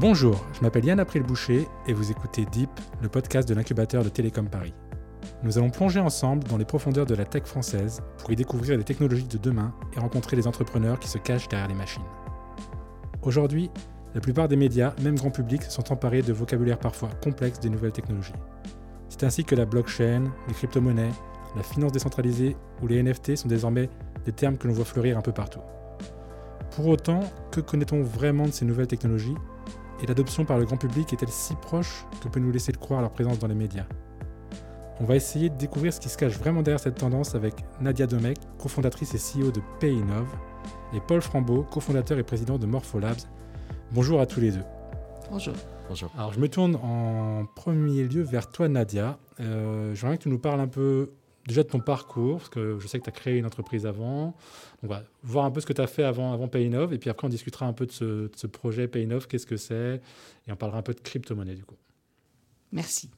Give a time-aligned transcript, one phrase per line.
[0.00, 2.70] Bonjour, je m'appelle Yann April Boucher et vous écoutez Deep,
[3.02, 4.72] le podcast de l'incubateur de Télécom Paris.
[5.42, 8.84] Nous allons plonger ensemble dans les profondeurs de la tech française pour y découvrir les
[8.84, 12.04] technologies de demain et rencontrer les entrepreneurs qui se cachent derrière les machines.
[13.22, 13.72] Aujourd'hui,
[14.14, 17.90] la plupart des médias, même grand public, sont emparés de vocabulaire parfois complexe des nouvelles
[17.90, 18.32] technologies.
[19.08, 21.10] C'est ainsi que la blockchain, les crypto-monnaies,
[21.56, 23.90] la finance décentralisée ou les NFT sont désormais
[24.24, 25.62] des termes que l'on voit fleurir un peu partout.
[26.76, 29.34] Pour autant, que connaît-on vraiment de ces nouvelles technologies?
[30.02, 33.00] Et l'adoption par le grand public est-elle si proche que peut nous laisser le croire
[33.00, 33.86] leur présence dans les médias?
[35.00, 38.06] On va essayer de découvrir ce qui se cache vraiment derrière cette tendance avec Nadia
[38.06, 40.26] Domecq, cofondatrice et CEO de Paynov,
[40.92, 43.20] et Paul Frambeau, cofondateur et président de Morpholabs.
[43.92, 44.64] Bonjour à tous les deux.
[45.30, 45.54] Bonjour.
[45.88, 46.10] Bonjour.
[46.16, 49.18] Alors je me tourne en premier lieu vers toi Nadia.
[49.40, 51.12] Euh, J'aimerais que tu nous parles un peu
[51.48, 54.36] déjà de ton parcours, parce que je sais que tu as créé une entreprise avant.
[54.82, 57.10] On va voir un peu ce que tu as fait avant, avant Paynov, et puis
[57.10, 60.00] après on discutera un peu de ce, ce projet Paynov, qu'est-ce que c'est,
[60.46, 61.76] et on parlera un peu de crypto-monnaie du coup.
[62.70, 63.10] Merci.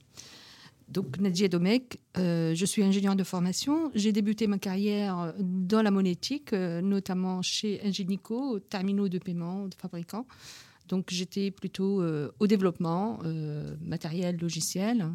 [0.89, 3.93] Donc Nadia Domecq, euh, je suis ingénieure de formation.
[3.95, 9.75] J'ai débuté ma carrière dans la monétique, euh, notamment chez Ingenico, terminaux de paiement de
[9.75, 10.27] fabricants.
[10.89, 15.07] Donc j'étais plutôt euh, au développement, euh, matériel, logiciel.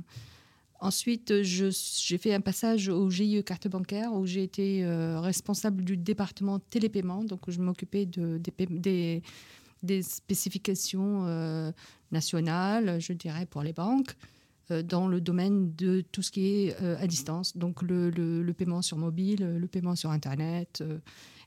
[0.81, 5.95] Ensuite, j'ai fait un passage au GIE carte bancaire où j'ai été euh, responsable du
[5.95, 7.23] département télépaiement.
[7.23, 8.41] Donc, je m'occupais de,
[9.81, 11.71] des, spécifications euh,
[12.11, 14.15] nationales, je dirais, pour les banques,
[14.69, 17.55] euh, dans le domaine de tout ce qui est à distance.
[17.55, 20.83] Donc, le, paiement sur mobile, le paiement sur Internet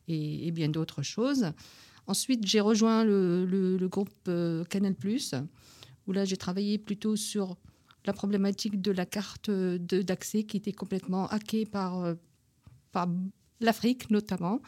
[0.09, 1.53] et, bien d'autres choses.
[2.07, 4.31] Ensuite, j'ai rejoint le, le groupe
[4.71, 4.95] Canal,
[6.07, 7.59] où là, j'ai travaillé plutôt sur
[8.05, 12.15] la problématique de la carte d'accès qui était complètement hackée par, euh,
[12.93, 13.09] par
[13.61, 14.61] l'Afrique notamment.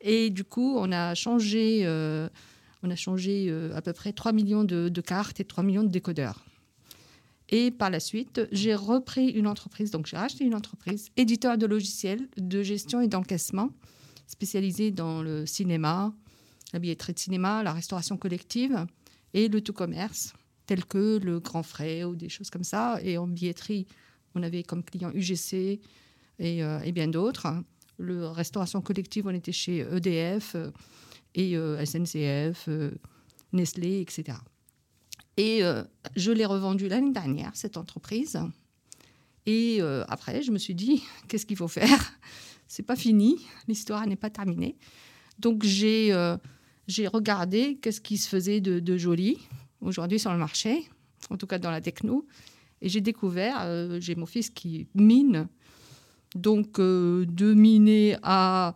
[0.00, 2.28] Et du coup, on a changé, euh,
[2.82, 5.82] on a changé euh, à peu près 3 millions de, de, cartes et 3 millions
[5.82, 6.44] de décodeurs.
[7.50, 11.66] Et par la suite, j'ai repris une entreprise, donc j'ai racheté une entreprise, éditeur de
[11.66, 13.70] logiciels de gestion et d'encaissement,
[14.26, 16.12] spécialisée dans le cinéma,
[16.74, 18.86] la billetterie de cinéma, la restauration collective
[19.32, 20.34] et le tout commerce
[20.68, 23.00] tels que le Grand Frais ou des choses comme ça.
[23.02, 23.86] Et en billetterie,
[24.34, 25.80] on avait comme client UGC
[26.38, 27.48] et, euh, et bien d'autres.
[27.96, 30.70] Le restauration collective, on était chez EDF euh,
[31.34, 32.68] et euh, SNCF,
[33.52, 34.38] Nestlé, etc.
[35.38, 35.62] Et
[36.16, 38.38] je l'ai revendue l'année dernière, cette entreprise.
[39.46, 42.12] Et après, je me suis dit, qu'est-ce qu'il faut faire?
[42.66, 44.76] C'est pas fini, l'histoire n'est pas terminée.
[45.38, 46.12] Donc j'ai
[47.06, 49.38] regardé qu'est-ce qui se faisait de joli
[49.80, 50.88] aujourd'hui sur le marché,
[51.30, 52.26] en tout cas dans la techno.
[52.80, 55.48] Et j'ai découvert, euh, j'ai mon fils qui mine,
[56.34, 58.74] donc euh, de miner à,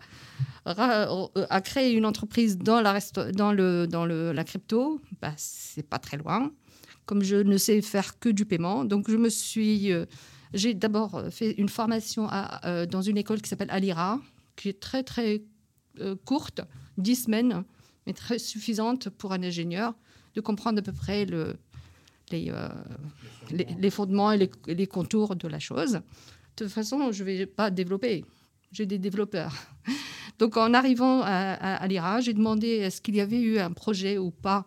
[1.65, 6.51] créer une entreprise dans la, crypto, bah, c'est pas très loin.
[7.05, 9.93] Comme je ne sais faire que du paiement, donc je me suis.
[9.93, 10.07] Euh,
[10.55, 12.29] j'ai d'abord fait une formation
[12.91, 14.21] dans une école qui s'appelle Alira,
[14.55, 15.43] qui est très très
[16.27, 16.61] courte,
[16.99, 17.65] 10 semaines,
[18.07, 19.95] mais très suffisante pour un ingénieur
[20.35, 21.57] de comprendre à peu près le,
[22.31, 22.69] les, euh,
[23.51, 25.93] les, les, fondements et les, les, contours de la chose.
[25.93, 26.01] De
[26.57, 28.25] toute façon, je ne vais pas développer.
[28.73, 29.55] J'ai des développeurs.
[30.39, 33.73] Donc, en arrivant à, à, à l'IRA, j'ai demandé est-ce qu'il y avait eu un
[33.73, 34.67] projet ou pas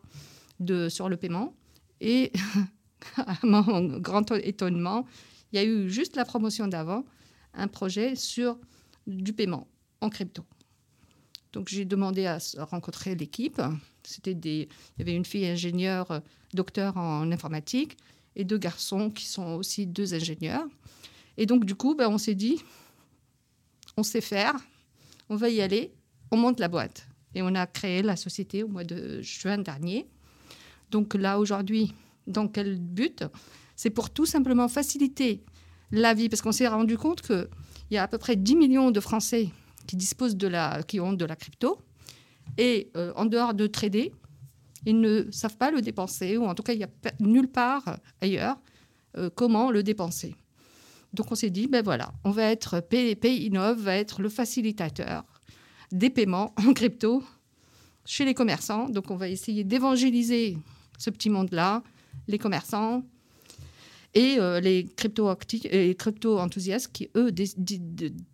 [0.60, 1.56] de, sur le paiement.
[2.02, 2.32] Et
[3.18, 5.06] à mon grand étonnement,
[5.52, 7.06] il y a eu juste la promotion d'avant,
[7.54, 8.58] un projet sur
[9.08, 9.68] du paiement
[10.02, 10.44] en crypto.
[11.54, 13.62] Donc j'ai demandé à rencontrer l'équipe.
[14.06, 16.20] C'était des, il y avait une fille ingénieure, euh,
[16.54, 17.98] docteur en informatique,
[18.36, 20.66] et deux garçons qui sont aussi deux ingénieurs.
[21.38, 22.62] Et donc du coup, ben, on s'est dit,
[23.98, 24.56] on sait faire,
[25.30, 25.94] on va y aller,
[26.32, 27.08] on monte la boîte.
[27.34, 30.08] Et on a créé la société au mois de juin dernier.
[30.92, 31.94] Donc là aujourd'hui,
[32.28, 33.26] dans quel but?
[33.76, 35.44] C'est pour tout simplement faciliter
[35.92, 37.48] la vie, parce qu'on s'est rendu compte qu'il
[37.92, 39.50] y a à peu près 10 millions de Français
[39.86, 41.80] qui disposent de la, qui ont de la crypto.
[42.58, 44.12] Et euh, en dehors de trader,
[44.86, 46.90] ils ne savent pas le dépenser, ou en tout cas, il n'y a
[47.20, 48.58] nulle part ailleurs
[49.18, 50.36] euh, comment le dépenser.
[51.14, 55.24] Donc on s'est dit, ben voilà, on va être, Payinnov va être le facilitateur
[55.92, 57.24] des paiements en crypto
[58.06, 58.90] chez les commerçants.
[58.90, 60.58] Donc on va essayer d'évangéliser
[60.98, 61.84] ce petit monde-là,
[62.28, 63.04] les commerçants,
[64.16, 67.32] et euh, les crypto-enthousiastes qui, eux,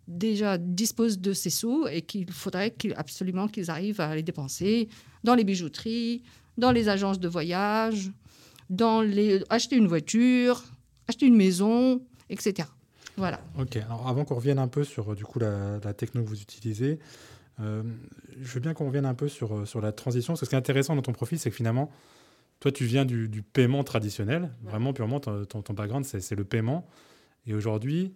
[0.08, 4.90] déjà disposent de ces sous et qu'il faudrait absolument qu'ils arrivent à les dépenser
[5.24, 6.22] dans les bijouteries,
[6.58, 8.12] dans les agences de voyage,
[8.70, 9.44] dans les...
[9.50, 10.64] acheter une voiture,
[11.08, 12.00] acheter une maison,
[12.30, 12.68] etc.
[13.18, 13.42] Voilà.
[13.60, 16.42] Ok, alors avant qu'on revienne un peu sur du coup la, la techno que vous
[16.42, 17.00] utilisez,
[17.60, 17.82] euh,
[18.40, 20.56] je veux bien qu'on revienne un peu sur, sur la transition, parce que ce qui
[20.56, 21.90] est intéressant dans ton profil, c'est que finalement,
[22.62, 26.88] toi, tu viens du, paiement traditionnel, vraiment purement, ton, ton background, c'est le paiement.
[27.46, 28.14] Et aujourd'hui,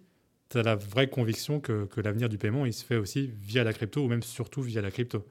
[0.48, 3.64] tu as la vraie conviction que, que l'avenir du paiement, il se fait aussi via
[3.64, 5.26] la crypto ou même surtout via la crypto.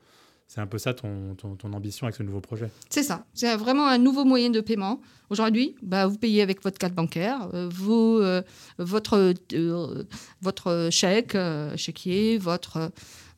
[0.48, 2.70] C'est un peu ça ton, ton, ambition avec ce nouveau projet.
[2.90, 3.26] C'est ça.
[3.34, 5.02] C'est vraiment un nouveau moyen de paiement.
[5.32, 8.44] Aujourd'hui, bah, vous payez avec votre carte bancaire, euh, vous, euh,
[8.78, 10.04] votre, euh,
[10.42, 11.36] votre chèque,
[11.78, 12.92] chéquier, votre,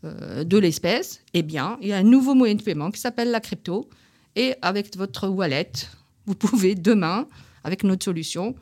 [0.03, 1.21] de l'espèce.
[1.33, 3.87] Eh bien, il y a un nouveau moyen de paiement qui s'appelle la crypto.
[4.37, 5.71] Et avec votre wallet,
[6.27, 7.27] vous pouvez demain,
[7.63, 8.53] avec notre solution,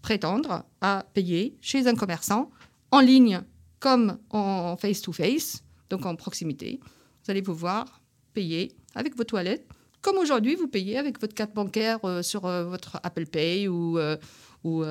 [0.00, 2.52] prétendre à payer chez un commerçant
[2.92, 3.42] en ligne
[3.80, 6.78] comme en face-to-face, donc en proximité.
[6.80, 8.00] Vous allez pouvoir
[8.34, 9.66] payer avec votre wallet,
[10.00, 13.98] comme aujourd'hui vous payez avec votre carte bancaire euh, sur euh, votre Apple Pay ou,
[13.98, 14.16] euh,
[14.62, 14.84] ou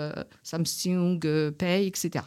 [0.44, 1.18] Samsung
[1.58, 2.26] Pay, etc.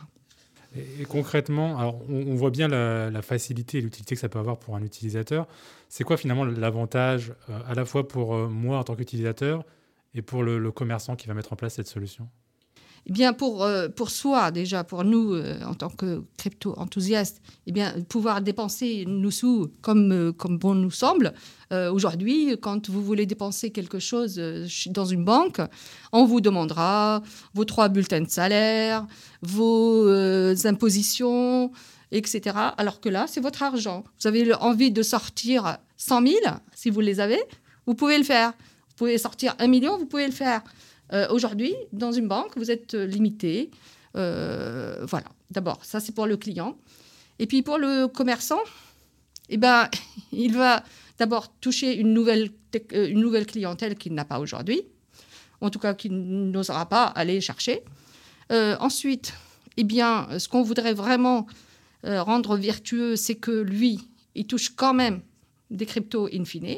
[1.01, 4.77] Et, concrètement, alors on, voit bien la, facilité et l'utilité que ça peut avoir pour
[4.77, 5.47] un utilisateur.
[5.89, 7.33] C'est quoi finalement l'avantage
[7.67, 9.65] à la fois pour moi en tant qu'utilisateur
[10.15, 12.29] et pour le commerçant qui va mettre en place cette solution?
[13.07, 17.73] Eh bien pour, euh, pour soi, déjà, pour nous, euh, en tant que crypto-enthousiastes, eh
[17.73, 21.35] bien, pouvoir dépenser nos sous comme, euh, comme bon nous semble.
[21.93, 24.41] Aujourd'hui, quand vous voulez dépenser quelque chose
[24.87, 25.61] dans une banque,
[26.13, 27.23] on vous demandera
[27.53, 29.07] vos trois bulletins de salaire,
[29.43, 30.09] vos
[30.67, 31.71] impositions,
[32.11, 32.57] etc.
[32.79, 34.05] Alors que là, c'est votre argent.
[34.19, 36.37] Vous avez envie de sortir 100 000,
[36.75, 37.41] si vous les avez,
[37.85, 38.53] vous pouvez le faire.
[38.89, 40.63] Vous pouvez sortir un million, vous pouvez le faire.
[41.13, 43.71] Euh, aujourd'hui, dans une banque, vous êtes euh, limité.
[44.17, 46.77] Euh, voilà, d'abord, ça c'est pour le client.
[47.39, 48.61] Et puis pour le commerçant,
[49.49, 49.89] eh ben,
[50.33, 50.85] il va
[51.19, 52.51] d'abord toucher une nouvelle,
[52.93, 54.83] une nouvelle clientèle qu'il n'a pas aujourd'hui,
[55.61, 57.83] en tout cas qu'il n'osera pas aller chercher.
[58.51, 59.35] ensuite,
[59.77, 61.47] eh bien, ce qu'on voudrait vraiment
[62.05, 65.23] rendre vertueux, c'est que lui, il touche quand même
[65.71, 66.77] des cryptos in fine.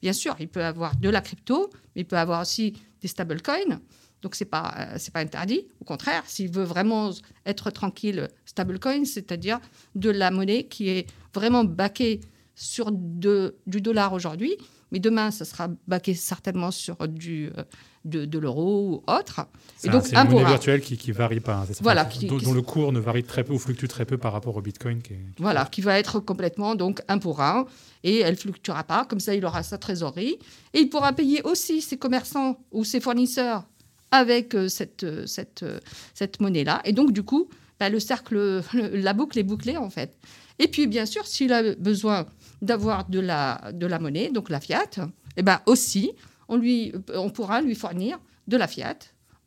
[0.00, 2.72] Bien sûr, il peut avoir de la crypto, mais il peut avoir aussi
[3.02, 3.80] des stablecoins.
[4.22, 5.66] Donc, ce n'est pas, euh, pas interdit.
[5.80, 7.10] Au contraire, s'il veut vraiment
[7.44, 9.60] être tranquille, stablecoin, c'est-à-dire
[9.94, 12.20] de la monnaie qui est vraiment baquée
[12.54, 14.56] sur du dollar aujourd'hui,
[14.92, 17.64] mais demain, ça sera baqué certainement sur du, euh,
[18.04, 19.46] de, l'euro ou autre.
[19.76, 23.00] C'est donc une monnaie virtuelle qui ne varie pas, hein, voilà, dont, le cours ne
[23.00, 25.00] varie très peu ou fluctue très peu par rapport au Bitcoin.
[25.38, 27.64] voilà, qui va être complètement donc un pour un
[28.04, 29.06] et elle fluctuera pas.
[29.06, 30.38] Comme ça, il aura sa trésorerie
[30.74, 33.64] et il pourra payer aussi ses commerçants ou ses fournisseurs
[34.10, 35.64] avec euh, cette, euh, cette,
[36.12, 36.82] cette monnaie-là.
[36.84, 37.48] Et donc, du coup,
[37.80, 40.18] bah, le cercle, la boucle est bouclée en fait.
[40.58, 42.26] Et puis, bien sûr, s'il a besoin
[42.62, 44.90] d'avoir de la, de la monnaie, donc la fiat,
[45.36, 46.12] eh ben aussi,
[46.48, 48.96] on, lui, on pourra lui fournir de la fiat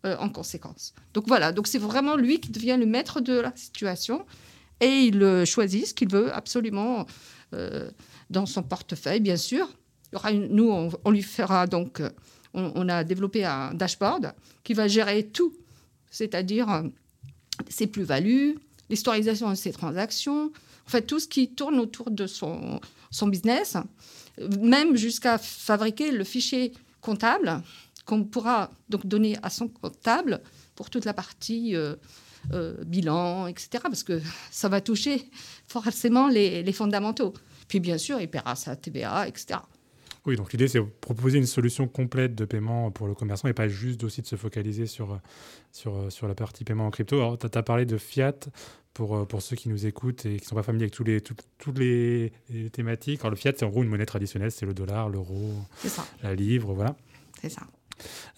[0.05, 0.93] euh, en conséquence.
[1.13, 4.25] Donc voilà, donc c'est vraiment lui qui devient le maître de la situation
[4.81, 7.05] et il euh, choisit ce qu'il veut absolument
[7.53, 7.89] euh,
[8.29, 9.67] dans son portefeuille, bien sûr.
[10.31, 10.69] Nous,
[11.03, 12.01] on, lui fera donc,
[12.53, 14.33] on, a développé un dashboard
[14.63, 15.53] qui va gérer tout,
[16.09, 16.83] c'est-à-dire
[17.67, 18.57] ses plus-values,
[18.89, 20.53] l'historisation de ses transactions,
[20.87, 22.79] en fait tout ce qui tourne autour de son,
[23.15, 23.77] son business,
[24.61, 27.61] même jusqu'à fabriquer le fichier comptable
[28.05, 30.41] qu'on pourra donc donner à son comptable
[30.75, 31.95] pour toute la partie euh,
[32.51, 33.69] euh, bilan, etc.
[33.83, 34.21] Parce que
[34.51, 35.29] ça va toucher
[35.67, 37.33] forcément les, fondamentaux.
[37.67, 39.59] Puis bien sûr, il paiera sa TVA, etc.
[40.25, 43.53] Oui, donc l'idée, c'est de proposer une solution complète de paiement pour le commerçant et
[43.53, 45.19] pas juste aussi de se focaliser sur,
[45.71, 47.15] sur, sur la partie paiement en crypto.
[47.15, 48.39] Alors, tu as parlé de fiat
[48.95, 51.03] pour, euh, pour ceux qui nous écoutent et qui ne sont pas familiers avec tous
[51.03, 52.31] les, toutes les,
[52.71, 53.19] thématiques.
[53.19, 55.53] Alors, le fiat, c'est en gros une monnaie traditionnelle, c'est le dollar, l'euro,
[56.23, 56.95] la livre, voilà.
[57.39, 57.61] C'est ça.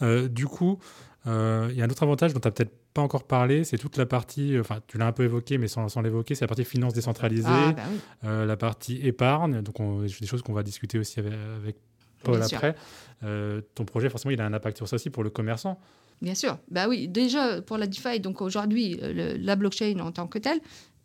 [0.01, 0.79] Euh, du coup,
[1.27, 3.77] euh, il y a un autre avantage dont tu n'as peut-être pas encore parlé, c'est
[3.77, 6.47] toute la partie, enfin tu l'as un peu évoqué, mais sans, sans l'évoquer, c'est la
[6.47, 7.75] partie finance décentralisée, ah,
[8.23, 11.75] bah la partie épargne, donc des choses qu'on va discuter aussi avec,
[12.23, 12.75] Paul après.
[13.21, 15.79] ton projet, forcément, il a un impact sur ça aussi pour le commerçant.
[16.21, 16.57] Bien sûr.
[16.71, 20.59] Bah oui, déjà pour la DeFi, donc aujourd'hui, euh, la blockchain en tant que telle,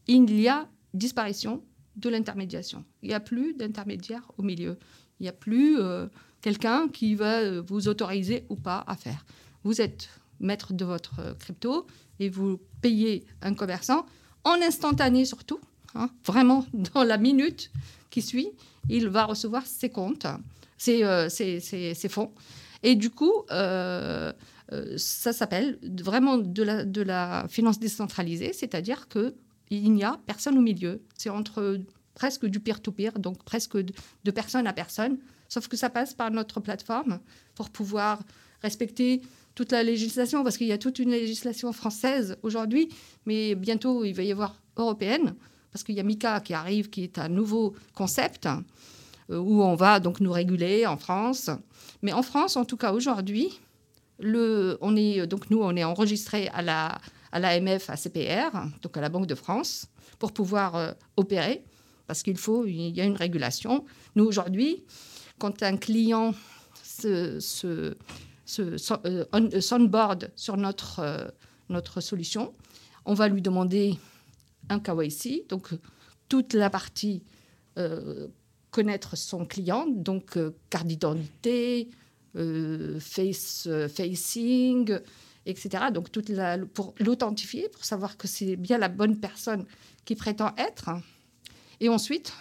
[0.07, 1.63] il y a disparition
[1.97, 2.85] de l'intermédiation.
[3.03, 4.79] Il n'y a plus d'intermédiaire au milieu.
[5.21, 6.07] Il n'y a plus euh,
[6.41, 9.27] quelqu'un qui va euh, vous autoriser ou pas à faire.
[9.65, 10.09] Vous êtes
[10.41, 11.87] maître de votre crypto
[12.19, 14.07] et vous payez un commerçant
[14.45, 15.61] en instantané surtout,
[15.95, 17.71] hein, vraiment dans la minute
[18.11, 18.51] qui suit,
[18.89, 20.27] il va recevoir ses comptes,
[20.79, 22.33] ses, fonds.
[22.83, 23.33] Et du coup,
[24.97, 31.03] ça s'appelle vraiment de la, finance décentralisée, c'est-à-dire qu'il n'y a personne au milieu.
[31.17, 31.81] C'est entre
[32.15, 36.61] presque du peer-to-peer, donc presque de, personne à personne, sauf que ça passe par notre
[36.61, 37.21] plateforme
[37.55, 38.23] pour pouvoir
[38.63, 39.23] respecter
[39.55, 42.89] toute la législation, parce qu'il y a toute une législation française aujourd'hui,
[43.27, 45.35] mais bientôt il va y avoir européenne,
[45.73, 48.49] parce qu'il y a MICA qui arrive, qui est un nouveau concept
[49.29, 51.51] où on va donc nous réguler en France.
[52.03, 53.61] Mais en France, en tout cas aujourd'hui,
[54.23, 57.01] on est, donc nous, on est enregistré à la,
[57.33, 59.87] à l'AMF, à CPR, donc à la Banque de France,
[60.19, 61.65] pour pouvoir opérer,
[62.07, 63.85] parce qu'il faut, il y a une régulation.
[64.15, 64.85] Nous, aujourd'hui,
[65.39, 66.35] quand un client
[66.83, 67.97] se, se,
[68.45, 68.77] se
[69.61, 71.33] s'onboard sur notre,
[71.69, 72.55] notre solution,
[73.05, 73.99] on va lui demander
[74.69, 75.71] un KYC, donc
[76.29, 77.23] toute la partie
[77.79, 78.29] euh,
[78.71, 81.95] connaître son client, donc euh, carte d'identité, euh,
[82.35, 84.99] face facing,
[85.47, 85.85] etc.
[85.93, 89.67] Donc toute la, pour l'authentifier, pour savoir que c'est bien la bonne personne
[90.05, 90.91] qui prétend être.
[91.81, 92.33] Et ensuite,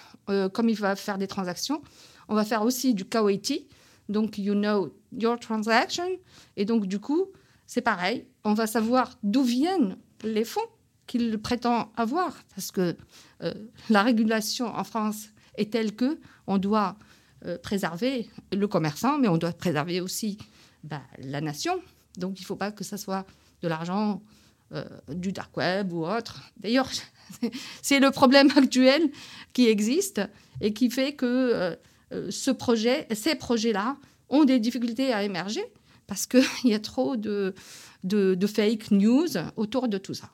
[0.54, 1.82] comme il va faire des transactions,
[2.30, 3.68] on va faire aussi du KYT,
[4.08, 6.08] donc you know your transaction.
[6.56, 7.28] Et donc du coup,
[7.68, 10.62] c'est pareil, on va savoir d'où viennent les fonds
[11.08, 12.96] qu'il prétend avoir, parce que
[13.44, 13.54] euh,
[13.90, 16.98] la régulation en France est telle que on doit
[17.46, 20.38] euh, préserver le commerçant, mais on doit préserver aussi
[20.84, 21.82] bah, la nation.
[22.18, 23.26] Donc il ne faut pas que ce soit
[23.62, 24.22] de l'argent
[24.74, 26.42] euh, du dark web ou autre.
[26.58, 26.90] D'ailleurs,
[27.82, 29.10] c'est le problème actuel
[29.54, 30.22] qui existe
[30.60, 31.78] et qui fait que
[32.58, 33.98] projet, ces projets-là
[34.30, 35.64] ont des difficultés à émerger
[36.08, 37.54] parce qu'il y a trop de
[38.48, 40.30] fake news autour de tout ça.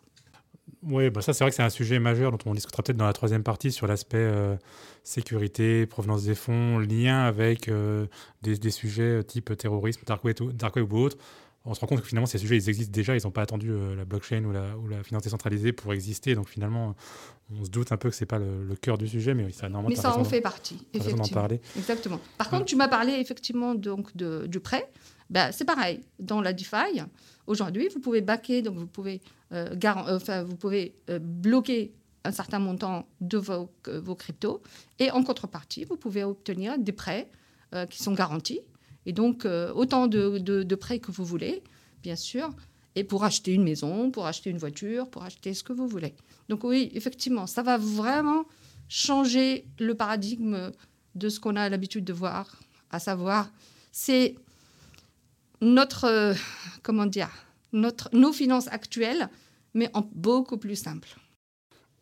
[0.83, 3.05] Oui, bah ça c'est vrai que c'est un sujet majeur dont on discutera peut-être dans
[3.05, 4.55] la troisième partie sur l'aspect euh,
[5.03, 8.05] sécurité, provenance des fonds, lien avec euh,
[8.43, 11.17] des, sujets euh, type terrorisme, dark web, dark web ou autre.
[11.65, 13.73] On se rend compte que finalement ces sujets ils existent déjà, ils n'ont pas attendu
[13.97, 16.33] la blockchain ou la, ou la, finance décentralisée pour exister.
[16.33, 16.95] Donc finalement,
[17.51, 19.89] on se doute un peu que c'est pas le, cœur du sujet, mais ça normalement.
[19.89, 21.27] Mais ça en fait partie, effectivement.
[21.27, 21.59] Parler.
[21.75, 22.21] Exactement.
[22.37, 24.89] Par contre, tu m'as parlé effectivement donc de, du prêt.
[25.29, 27.01] Ben, c'est pareil dans la DeFi.
[27.47, 29.21] Aujourd'hui, vous pouvez backer, donc vous pouvez
[29.53, 31.93] euh, euh, enfin, vous pouvez euh, bloquer
[32.25, 34.61] un certain montant de vos, vos, cryptos
[34.99, 37.29] et en contrepartie, vous pouvez obtenir des prêts
[37.89, 38.61] qui sont garantis.
[39.05, 41.63] Et donc, autant de, de, prêts que vous voulez,
[42.01, 42.49] bien sûr,
[42.95, 46.15] et pour acheter une maison, pour acheter une voiture, pour acheter ce que vous voulez.
[46.49, 48.45] Donc oui, effectivement, ça va vraiment
[48.89, 50.71] changer le paradigme
[51.15, 53.49] de ce qu'on a l'habitude de voir, à savoir,
[53.91, 54.35] c'est
[55.61, 56.35] notre,
[56.83, 57.29] comment dire,
[57.73, 59.29] notre, nos finances actuelles,
[59.73, 61.09] mais en beaucoup plus simple.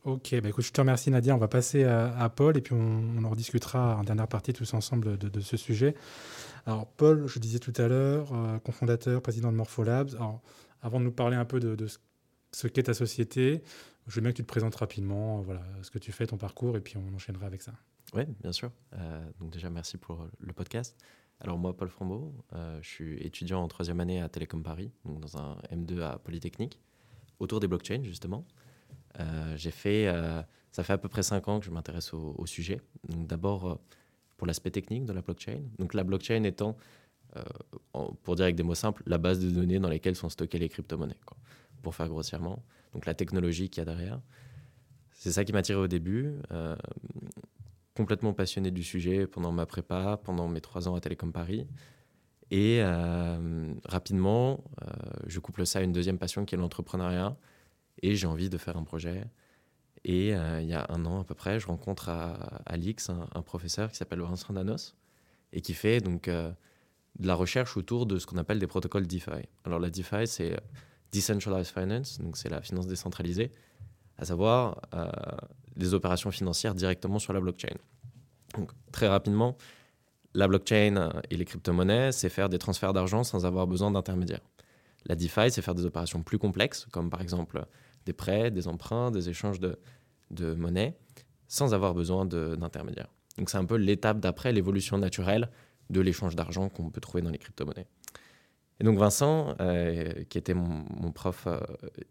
[0.06, 1.34] Ok, bah écoute, je te remercie Nadia.
[1.34, 5.18] On va passer à, Paul et puis on, en rediscutera en dernière partie tous ensemble
[5.18, 5.96] de, ce sujet.
[6.68, 10.14] Alors Paul, je disais tout à l'heure, euh, cofondateur, président de Morpholabs.
[10.16, 10.42] Alors,
[10.84, 11.88] avant de nous parler un peu de,
[12.52, 13.64] ce qu'est ta société,
[14.06, 16.78] je veux bien que tu te présentes rapidement, voilà, ce que tu fais, ton parcours,
[16.78, 17.74] et puis on enchaînera avec ça.
[18.14, 18.70] Oui, bien sûr.
[18.94, 20.96] Euh, donc déjà, merci pour le podcast.
[21.42, 25.20] Alors moi, Paul Frambeau, euh, je suis étudiant en troisième année à Télécom Paris, donc
[25.20, 26.80] dans un M2 à Polytechnique,
[27.40, 28.46] autour des blockchains justement.
[29.20, 32.46] Euh, j'ai fait, euh, ça fait à peu près cinq ans que je m'intéresse au,
[32.46, 32.80] sujet.
[33.10, 33.80] D'abord
[34.38, 35.62] pour l'aspect technique de la blockchain.
[35.78, 36.78] Donc la blockchain étant,
[38.24, 40.70] pour dire avec des mots simples, la base de données dans lesquelles sont stockées les
[40.70, 41.20] crypto-monnaies,
[41.82, 42.64] pour faire grossièrement.
[42.94, 44.22] Donc la technologie qu'il y a derrière.
[45.12, 46.34] C'est ça qui m'a tiré au début
[47.96, 51.66] complètement passionné du sujet pendant ma prépa, pendant mes trois ans à Télécom Paris.
[52.52, 54.92] Et euh, rapidement, euh,
[55.26, 57.38] je couple ça à une deuxième passion qui est l'entrepreneuriat.
[58.02, 59.24] Et j'ai envie de faire un projet.
[60.04, 62.34] Et euh, il y a un an à peu près, je rencontre à,
[62.66, 64.96] à l'IX un, professeur qui s'appelle Vincent Danos
[65.52, 66.54] et qui fait donc de
[67.28, 69.48] la recherche autour de ce qu'on appelle des protocoles DeFi.
[69.64, 70.60] Alors la DeFi, c'est
[71.12, 73.52] Decentralized Finance, donc c'est la finance décentralisée,
[74.18, 74.82] à savoir
[75.76, 77.76] des opérations financières directement sur la blockchain.
[78.58, 79.58] Donc, très rapidement,
[80.36, 84.42] la blockchain euh, et les crypto-monnaies, c'est faire des transferts d'argent sans avoir besoin d'intermédiaires.
[85.06, 87.66] La DeFi, c'est faire des opérations plus complexes, comme par exemple
[88.06, 89.80] des prêts, des emprunts, des échanges de,
[90.32, 90.98] de monnaie,
[91.48, 93.12] sans avoir besoin d'intermédiaires.
[93.38, 95.50] Donc c'est un peu l'étape d'après, l'évolution naturelle
[95.90, 97.88] de l'échange d'argent qu'on peut trouver dans les crypto-monnaies.
[98.80, 101.60] Et donc Vincent, euh, qui était mon, prof euh,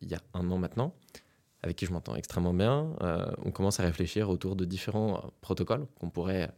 [0.01, 0.95] il y a un an maintenant,
[1.65, 5.87] avec qui je m'entends extrêmement bien, euh, on commence à réfléchir autour de différents protocoles
[5.99, 6.51] qu'on pourrait,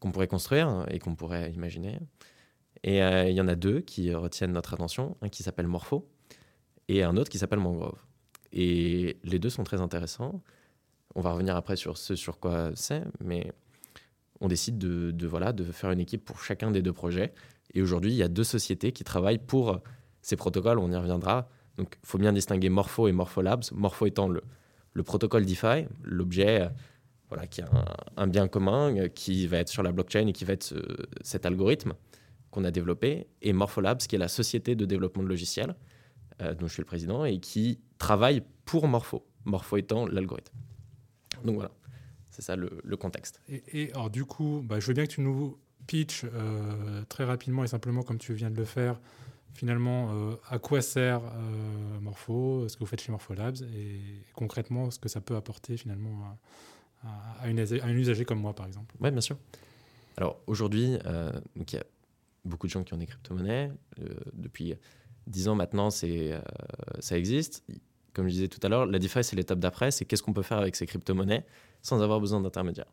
[0.00, 1.98] qu'on pourrait construire et qu'on pourrait imaginer.
[2.82, 6.06] Et euh, il y en a deux qui retiennent notre attention, un qui s'appelle Morpho
[6.88, 7.98] et un autre qui s'appelle Mangrove.
[8.52, 10.42] Et les deux sont très intéressants.
[11.14, 13.50] On va revenir après sur ce sur quoi c'est, mais
[14.42, 17.32] on décide de, de, voilà, de faire une équipe pour chacun des deux projets.
[17.72, 19.80] Et aujourd'hui, il y a deux sociétés qui travaillent pour
[20.20, 23.64] ces protocoles, on y reviendra, donc, il faut bien distinguer Morpho et Morpholabs.
[23.72, 24.42] Morpho étant le,
[24.94, 26.68] le protocole DeFi, l'objet euh,
[27.28, 27.68] voilà, qui a
[28.16, 30.74] un, bien commun, euh, qui va être sur la blockchain et qui va être
[31.20, 31.94] cet algorithme
[32.50, 35.74] qu'on a développé, et Morpholabs, qui est la société de développement de logiciels,
[36.40, 40.54] euh, dont je suis le président, et qui travaille pour Morpho, Morpho étant l'algorithme.
[41.44, 41.72] Donc voilà,
[42.30, 43.42] C'est ça le, contexte.
[43.48, 46.24] Et, alors du coup, bah, je veux bien que tu nous pitches
[47.08, 49.00] très rapidement et simplement comme tu viens de le faire,
[49.54, 50.10] finalement,
[50.50, 51.22] à quoi sert
[52.00, 54.00] Morpho, ce que vous faites chez Morpholabs et
[54.34, 56.38] concrètement ce que ça peut apporter finalement
[57.40, 58.94] à, une, un usager comme moi, par exemple.
[59.00, 59.36] Oui, bien sûr.
[60.16, 60.98] Alors aujourd'hui,
[61.56, 61.84] il y a
[62.44, 63.70] beaucoup de gens qui ont des crypto-monnaies.
[64.32, 64.74] depuis
[65.26, 66.38] 10 ans maintenant, c'est,
[67.00, 67.64] ça existe
[68.14, 70.42] comme je disais tout à l'heure, la DeFi, c'est l'étape d'après, c'est qu'est-ce qu'on peut
[70.42, 71.44] faire avec ces crypto-monnaies
[71.82, 72.90] sans avoir besoin d'intermédiaires.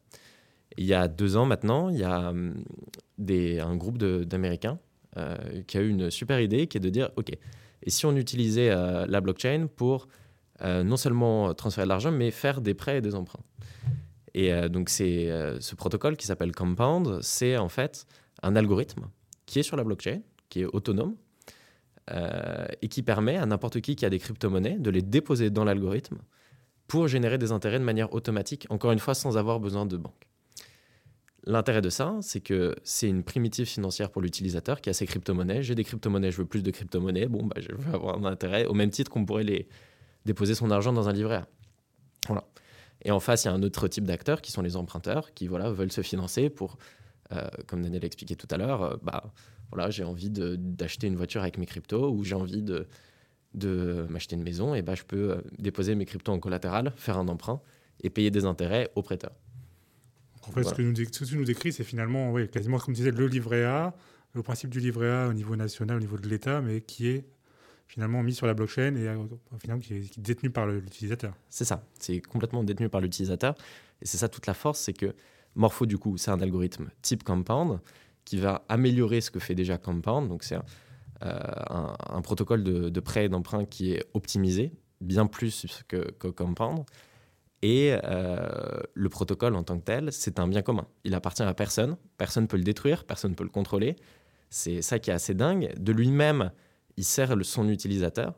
[0.77, 2.63] Il y a deux ans maintenant, il y a hum,
[3.19, 4.87] un groupe d'Américains euh,
[5.67, 7.29] qui a eu une super idée qui est de dire, OK,
[7.83, 10.07] et si on utilisait euh, la blockchain pour
[10.61, 13.43] euh, non seulement transférer de l'argent, mais faire des prêts et des emprunts
[14.33, 15.27] Et donc c'est
[15.59, 18.05] ce protocole qui s'appelle Compound, c'est en fait
[18.43, 19.07] un algorithme
[19.45, 21.15] qui est sur la blockchain, qui est autonome,
[22.09, 25.63] euh, et qui permet à n'importe qui qui a des crypto-monnaies de les déposer dans
[25.63, 26.17] l'algorithme
[26.87, 30.27] pour générer des intérêts de manière automatique, encore une fois sans avoir besoin de banque.
[31.45, 35.63] L'intérêt de ça, c'est que c'est une primitive financière pour l'utilisateur qui a ses crypto-monnaies.
[35.63, 37.27] J'ai des crypto-monnaies, je veux plus de crypto-monnaies.
[37.27, 39.67] Bon, bah, je veux avoir un intérêt au même titre qu'on pourrait les
[40.25, 41.41] déposer son argent dans un livret.
[42.27, 42.45] Voilà.
[43.03, 45.47] Et en face, il y a un autre type d'acteurs qui sont les emprunteurs qui
[45.47, 46.77] voilà, veulent se financer pour,
[47.31, 49.33] euh, comme Daniel expliqué tout à l'heure, euh, bah,
[49.71, 52.87] voilà, j'ai envie d'acheter une voiture avec mes cryptos ou j'ai envie de,
[54.09, 57.27] m'acheter une maison, et ben, je peux euh, déposer mes cryptos en collatéral, faire un
[57.27, 57.61] emprunt
[58.03, 59.31] et payer des intérêts au prêteur.
[60.47, 63.11] En fait, ce, que nous, tu nous décris, c'est finalement oui, quasiment comme tu disais,
[63.11, 63.93] le livret A,
[64.33, 67.25] le principe du livret A au niveau national, au niveau de l'État, mais qui est
[67.87, 69.17] finalement mis sur la blockchain et euh,
[69.59, 71.33] finalement qui est, détenu par l'utilisateur.
[71.49, 73.55] C'est ça, c'est complètement détenu par l'utilisateur.
[74.01, 75.13] Et c'est ça toute la force, c'est que
[75.55, 77.79] Morpho, du coup, c'est un algorithme type compound
[78.25, 80.29] qui va améliorer ce que fait déjà Compound.
[80.29, 80.63] Donc, c'est un,
[81.23, 84.71] euh, protocole de, prêt et d'emprunt qui est optimisé,
[85.01, 86.85] bien plus que, Compound.
[87.61, 90.87] Et euh, le protocole en tant que tel, c'est un bien commun.
[91.03, 91.95] Il appartient à personne.
[92.17, 93.95] Personne ne peut le détruire, personne ne peut le contrôler.
[94.49, 95.73] C'est ça qui est assez dingue.
[95.79, 96.51] De lui-même,
[96.97, 98.37] il sert son utilisateur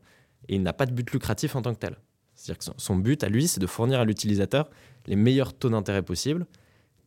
[0.50, 1.98] et il n'a pas de but lucratif en tant que tel.
[2.36, 4.70] C'est-à-dire que son but à lui, c'est de fournir à l'utilisateur
[5.06, 6.46] les meilleurs taux d'intérêt possibles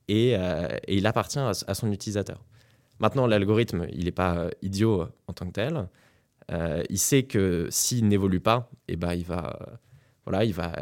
[0.09, 2.43] et, euh, il appartient à, son utilisateur.
[2.99, 5.89] Maintenant, l'algorithme, il n'est pas euh, idiot en tant que tel.
[6.89, 9.81] Il sait que s'il n'évolue pas, eh ben, il, va,
[10.27, 10.73] voilà, il va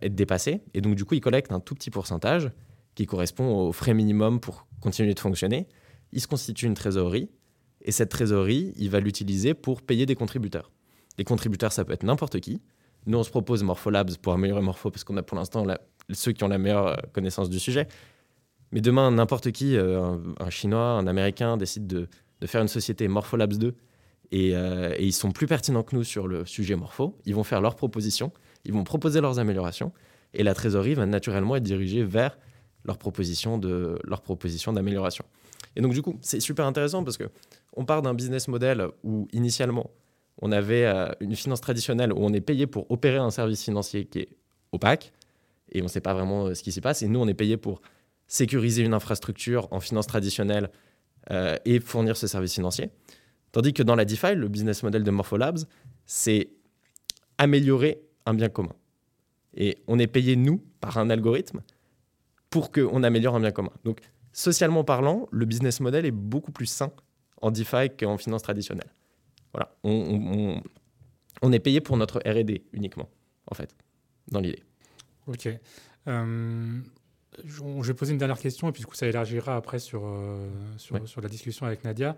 [0.00, 0.62] être dépassé.
[0.74, 2.50] Et donc, du coup, il collecte un tout petit pourcentage
[2.94, 5.66] qui correspond au frais minimum pour continuer de fonctionner.
[6.12, 7.30] Il se constitue une trésorerie.
[7.82, 10.70] Et cette trésorerie, il va l'utiliser pour payer des contributeurs.
[11.18, 12.62] Les contributeurs, ça peut être n'importe qui.
[13.06, 15.66] Nous, on se propose Morpholabs pour améliorer Morpho parce qu'on a pour l'instant
[16.12, 17.88] ceux qui ont la meilleure connaissance du sujet.
[18.70, 22.08] Mais demain, n'importe qui, euh, un, Chinois, un Américain, décide de,
[22.46, 23.74] faire une société Morpholabs 2
[24.34, 27.18] euh, et, ils sont plus pertinents que nous sur le sujet morpho.
[27.26, 28.32] Ils vont faire leurs propositions,
[28.64, 29.92] ils vont proposer leurs améliorations
[30.34, 32.38] et la trésorerie va naturellement être dirigée vers
[32.84, 33.98] leurs propositions de
[34.74, 35.24] d'amélioration.
[35.76, 37.24] Et donc du coup, c'est super intéressant parce que
[37.74, 39.90] on part d'un business model où initialement
[40.40, 44.06] on avait euh, une finance traditionnelle où on est payé pour opérer un service financier
[44.06, 44.28] qui est
[44.72, 45.12] opaque
[45.70, 47.02] et on ne sait pas vraiment ce qui s'y passe.
[47.02, 47.80] Et nous, on est payé pour
[48.26, 50.70] sécuriser une infrastructure en finance traditionnelle
[51.30, 52.90] euh, et fournir ce service financier.
[53.52, 55.60] Tandis que dans la DeFi, le business model de Morpholabs,
[56.06, 56.50] c'est
[57.38, 58.74] améliorer un bien commun.
[59.54, 61.62] Et on est payé, nous, par un algorithme
[62.50, 63.72] pour qu'on améliore un bien commun.
[63.84, 64.00] Donc,
[64.32, 66.92] socialement parlant, le business model est beaucoup plus sain
[67.40, 68.92] en DeFi qu'en finance traditionnelle.
[69.52, 70.62] Voilà, on,
[71.42, 73.10] on, est payé pour notre R&D uniquement,
[73.50, 73.74] en fait,
[74.28, 74.62] dans l'idée.
[75.26, 75.48] Ok.
[76.08, 76.80] Euh,
[77.44, 80.48] je vais poser une dernière question et puis du coup ça élargira après sur, euh,
[80.76, 82.16] sur, la discussion avec Nadia.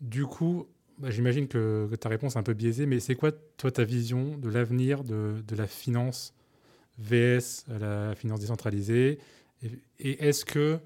[0.00, 0.66] Du coup,
[0.98, 4.36] bah, j'imagine que, ta réponse est un peu biaisée, mais c'est quoi toi ta vision
[4.38, 6.34] de l'avenir de, la finance
[6.98, 9.18] VS, la finance décentralisée?
[9.98, 10.78] Et, est-ce que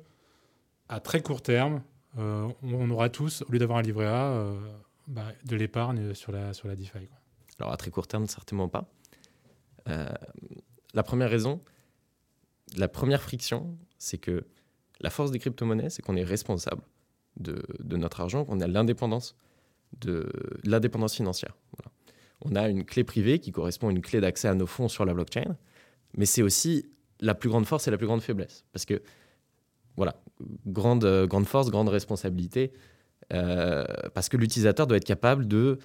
[0.89, 1.83] à très court terme,
[2.19, 4.59] euh, on aura tous, au lieu d'avoir un livret A, euh,
[5.07, 7.09] bah, de l'épargne sur la, sur la DeFi
[7.59, 8.89] Alors à très court terme, certainement pas.
[9.87, 11.61] la première raison,
[12.77, 14.45] la première friction, c'est que
[15.01, 16.83] la force des crypto-monnaies, c'est qu'on est responsable
[17.37, 17.63] de,
[17.97, 19.35] notre argent, qu'on a l'indépendance
[20.01, 20.31] de,
[20.65, 21.57] l'indépendance financière.
[22.43, 25.05] On a une clé privée qui correspond à une clé d'accès à nos fonds sur
[25.05, 25.57] la blockchain,
[26.17, 26.87] mais c'est aussi
[27.21, 28.65] la plus grande force et la plus grande faiblesse.
[28.73, 29.03] Parce que,
[29.97, 30.23] voilà,
[30.67, 32.73] grande, grande force, grande responsabilité,
[33.33, 35.79] euh, parce que l'utilisateur doit être capable de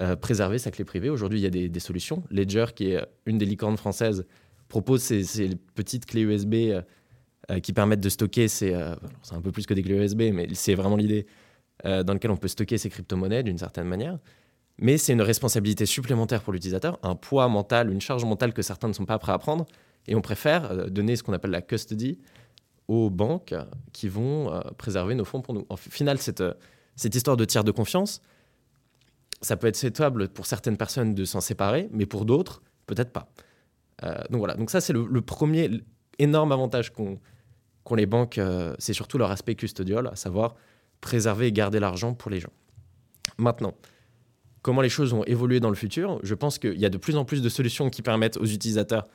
[0.00, 1.08] euh, préserver sa clé privée.
[1.10, 2.22] Aujourd'hui, il y a des, des, solutions.
[2.30, 4.26] Ledger, qui est une des licornes françaises,
[4.68, 6.54] propose ces, petites clés USB
[7.50, 8.74] euh, euh, qui permettent de stocker ces.
[8.74, 11.26] Euh, c'est un peu plus que des clés USB, mais c'est vraiment l'idée
[11.82, 14.18] dans laquelle on peut stocker ces crypto-monnaies d'une certaine manière.
[14.78, 18.88] Mais c'est une responsabilité supplémentaire pour l'utilisateur, un poids mental, une charge mentale que certains
[18.88, 19.66] ne sont pas prêts à prendre.
[20.06, 22.18] Et on préfère donner ce qu'on appelle la custody
[22.88, 23.54] aux banques
[23.92, 25.66] qui vont euh, préserver nos fonds pour nous.
[25.68, 26.54] En final, cette, euh,
[26.96, 28.20] cette histoire de tiers de confiance,
[29.40, 33.28] ça peut être souhaitable pour certaines personnes de s'en séparer, mais pour d'autres, peut-être pas.
[34.30, 35.70] donc voilà, donc ça c'est le, premier
[36.18, 36.92] énorme avantage
[37.84, 38.40] qu'ont les banques,
[38.78, 40.54] c'est surtout leur aspect custodial, à savoir
[41.00, 42.52] préserver et garder l'argent pour les gens.
[43.36, 43.74] Maintenant,
[44.62, 47.16] comment les choses vont évoluer dans le futur Je pense qu'il y a de plus
[47.16, 49.06] en plus de solutions qui permettent aux utilisateurs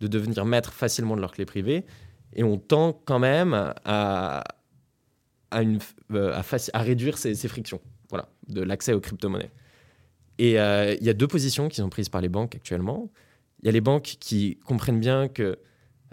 [0.00, 1.84] de devenir maîtres facilement de leurs clés privées
[2.34, 3.54] et on tend quand même
[3.84, 4.44] à,
[5.50, 6.42] à, euh,
[6.74, 9.50] réduire ces, frictions voilà, de l'accès aux crypto-monnaies.
[10.38, 13.10] Et euh, il y a deux positions qui sont prises par les banques actuellement.
[13.60, 15.58] Il y a les banques qui comprennent bien que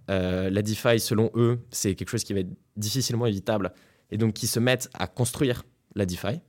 [0.09, 3.73] euh, la DeFi, selon eux, c'est quelque chose qui va être difficilement évitable,
[4.11, 5.63] et donc qui se mettent à construire
[5.95, 6.41] la DeFi,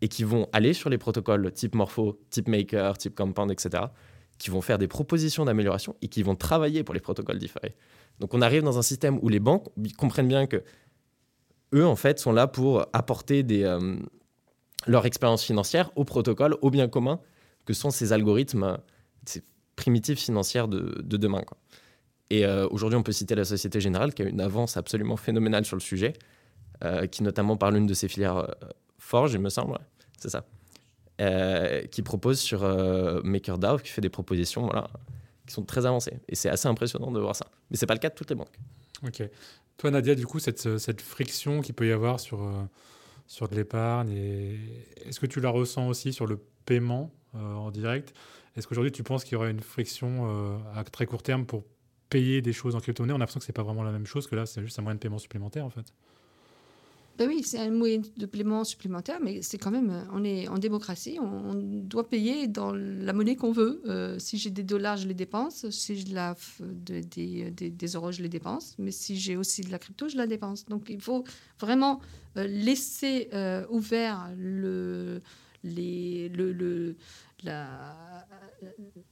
[0.00, 3.84] et qui vont aller sur les protocoles type Morpho, type Maker, type Compound, etc.,
[4.38, 7.74] qui vont faire des propositions d'amélioration et qui vont travailler pour les protocoles DeFi.
[8.18, 10.64] Donc on arrive dans un système où les banques comprennent bien que
[11.74, 13.96] eux, en fait, sont là pour apporter euh,
[14.86, 17.20] leur expérience financière au protocole, au bien commun,
[17.64, 18.78] que sont ces algorithmes,
[19.24, 19.42] ces
[19.76, 21.42] primitives financières de, demain.
[22.32, 25.66] Et euh, aujourd'hui, on peut citer la Société Générale, qui a une avance absolument phénoménale
[25.66, 26.14] sur le sujet,
[26.82, 28.54] euh, qui notamment parle d'une de ses filières
[28.98, 29.78] Forge, il me semble,
[30.16, 30.46] c'est ça,
[31.90, 32.62] qui propose sur
[33.22, 34.88] MakerDAO, qui fait des propositions voilà,
[35.46, 36.14] qui sont très avancés.
[36.28, 37.46] Et c'est assez impressionnant de voir ça.
[37.70, 38.58] Mais ce n'est pas le cas de toutes les banques.
[39.06, 39.22] Ok.
[39.76, 42.62] Toi, Nadia, du coup, cette, cette friction qu'il peut y avoir sur, euh,
[43.26, 44.12] sur de l'épargne,
[45.04, 48.14] est-ce que tu la ressens aussi sur le paiement euh, en direct?
[48.56, 51.64] Est-ce qu'aujourd'hui, tu penses qu'il y aura une friction euh, à très court terme pour
[52.12, 54.06] payer des choses en crypto-monnaie On a l'impression que ce n'est pas vraiment la même
[54.06, 55.86] chose, que là, c'est juste un moyen de paiement supplémentaire, en fait.
[57.18, 60.48] Ben oui, c'est un moyen de paiement supplémentaire, mais c'est quand même, euh, on est
[60.48, 63.82] en démocratie, on, doit payer dans la monnaie qu'on veut.
[63.86, 65.68] Euh, si j'ai des dollars, je les dépense.
[65.70, 68.76] Si j'ai la, des, des, euros, je les dépense.
[68.78, 70.64] Mais si j'ai aussi de la crypto, je la dépense.
[70.66, 71.24] Donc il faut
[71.60, 72.00] vraiment
[72.38, 73.28] euh, laisser
[73.68, 75.20] ouvert le,
[75.64, 76.96] les, le, le,
[77.44, 78.26] la,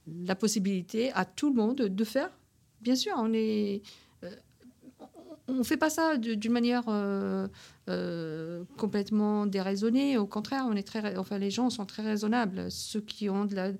[0.07, 2.31] la possibilité à tout le monde de faire.
[2.81, 3.81] Bien sûr, on est
[5.51, 7.47] on ne fait pas ça d'une manière euh,
[7.89, 10.17] euh, complètement déraisonnée.
[10.17, 12.71] Au contraire, on est très, enfin, les gens sont très raisonnables.
[12.71, 13.71] Ceux qui ont de la,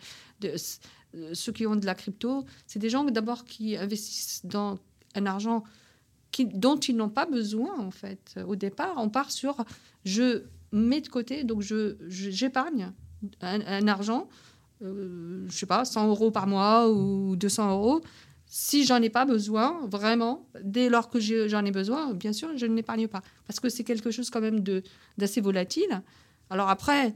[1.33, 4.79] ceux qui ont de la crypto, c'est des gens d'abord qui investissent dans
[5.15, 5.63] un argent
[6.53, 8.39] dont ils n'ont pas besoin en fait.
[8.47, 9.63] Au départ, on part sur
[10.05, 12.93] je mets de côté, donc j'épargne
[13.41, 14.29] un, argent,
[14.81, 18.01] euh, je sais pas, 100 euros par mois ou 200 euros
[18.53, 22.65] si j'en ai pas besoin, vraiment, dès lors que j'en ai besoin, bien sûr, je
[22.65, 23.21] ne l'épargne pas.
[23.47, 24.61] Parce que c'est quelque chose quand même
[25.17, 26.01] d'assez volatile.
[26.49, 27.15] Alors après,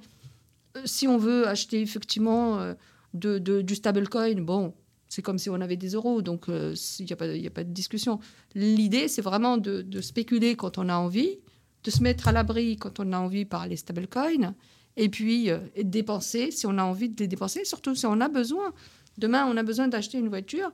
[0.77, 2.73] euh, si on veut acheter effectivement euh,
[3.13, 4.73] de, du stablecoin, bon,
[5.09, 7.71] c'est comme si on avait des euros, donc euh, il n'y a, a, pas de
[7.71, 8.21] discussion.
[8.53, 11.39] L'idée, c'est vraiment de, spéculer quand on a envie,
[11.83, 14.55] de se mettre à l'abri quand on a envie par les stablecoins,
[14.95, 18.29] et puis de dépenser si on a envie de les dépenser, surtout si on a
[18.29, 18.71] besoin.
[19.17, 20.71] Demain, on a besoin d'acheter une voiture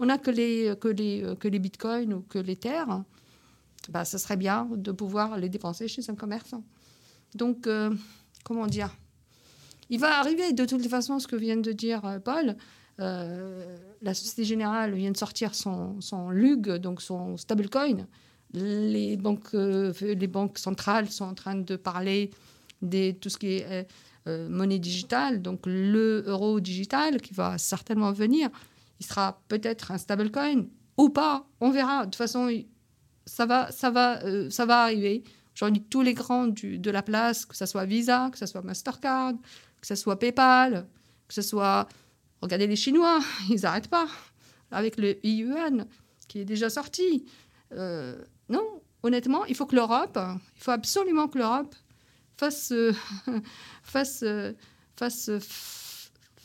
[0.00, 3.02] on n'a que les, que, les, que les bitcoins ou que les terres,
[3.88, 6.62] bah, ce serait bien de pouvoir les dépenser chez un commerçant.
[7.34, 7.94] Donc, euh,
[8.44, 8.94] comment dire?
[9.90, 12.56] Il va arriver de toutes les façons ce que vient de dire euh, Paul.
[13.00, 18.06] Euh, la Société Générale vient de sortir son, son LUG, donc son stablecoin.
[18.54, 22.30] Les banques, les banques centrales sont en train de parler
[22.80, 23.86] de tout ce qui est
[24.26, 28.48] monnaie digitale, donc le euro digital qui va certainement venir
[29.00, 32.00] il sera peut-être un stablecoin ou pas, on verra.
[32.00, 32.50] De toute façon,
[33.24, 35.22] ça va, ça va, euh, ça va arriver.
[35.54, 38.62] Aujourd'hui, tous les grands du, de la place, que ce soit Visa, que ce soit
[38.62, 39.34] Mastercard,
[39.80, 40.86] que ce soit PayPal,
[41.26, 41.88] que ce soit...
[42.40, 44.08] Regardez les Chinois, ils n'arrêtent pas.
[44.70, 45.86] Avec le yuan
[46.28, 47.24] qui est déjà sorti.
[47.72, 50.18] Euh, non, honnêtement, il faut que l'Europe,
[50.56, 51.74] il faut absolument que l'Europe
[52.36, 52.92] fasse, euh,
[53.82, 54.24] fasse,
[54.96, 55.30] fasse,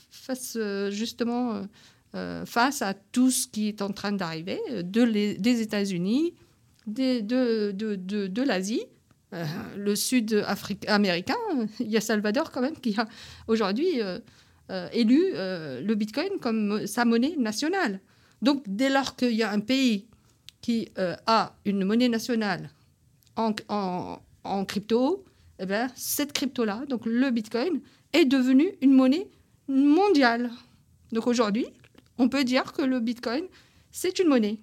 [0.10, 0.58] fasse
[0.90, 1.68] justement
[2.16, 6.36] euh, face à tout ce qui est en train d'arriver de des États-Unis,
[6.86, 7.72] de, de,
[8.28, 8.84] de, l'Asie,
[9.34, 9.44] euh,
[9.76, 10.46] le sud
[10.88, 11.36] américain.
[11.80, 13.08] Il y a Salvador quand même qui a
[13.48, 14.20] aujourd'hui euh,
[14.92, 18.00] élu le Bitcoin comme sa monnaie nationale.
[18.44, 20.06] Donc dès lors qu'il y a un pays
[20.62, 22.70] qui a une monnaie nationale
[23.36, 25.26] en, en, en crypto,
[25.60, 27.82] eh bien, cette crypto-là, donc le Bitcoin,
[28.14, 29.28] est devenue une monnaie
[29.68, 30.52] mondiale.
[31.12, 31.68] Donc aujourd'hui,
[32.18, 33.46] on peut dire que le Bitcoin,
[33.92, 34.60] c'est une monnaie.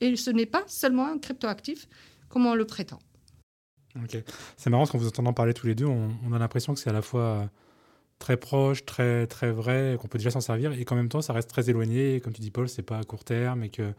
[0.00, 1.88] Et ce n'est pas seulement un cryptoactif,
[2.28, 2.98] comme on le prétend.
[4.02, 4.16] Ok.
[4.56, 6.90] C'est marrant parce qu'en vous entendant parler tous les deux, on, a l'impression que c'est
[6.90, 7.48] à la fois
[8.18, 11.32] très proche, très, très vrai, qu'on peut déjà s'en servir, et qu'en même temps, ça
[11.32, 12.16] reste très éloigné.
[12.16, 13.92] Et comme tu dis, Paul, c'est pas à court terme et que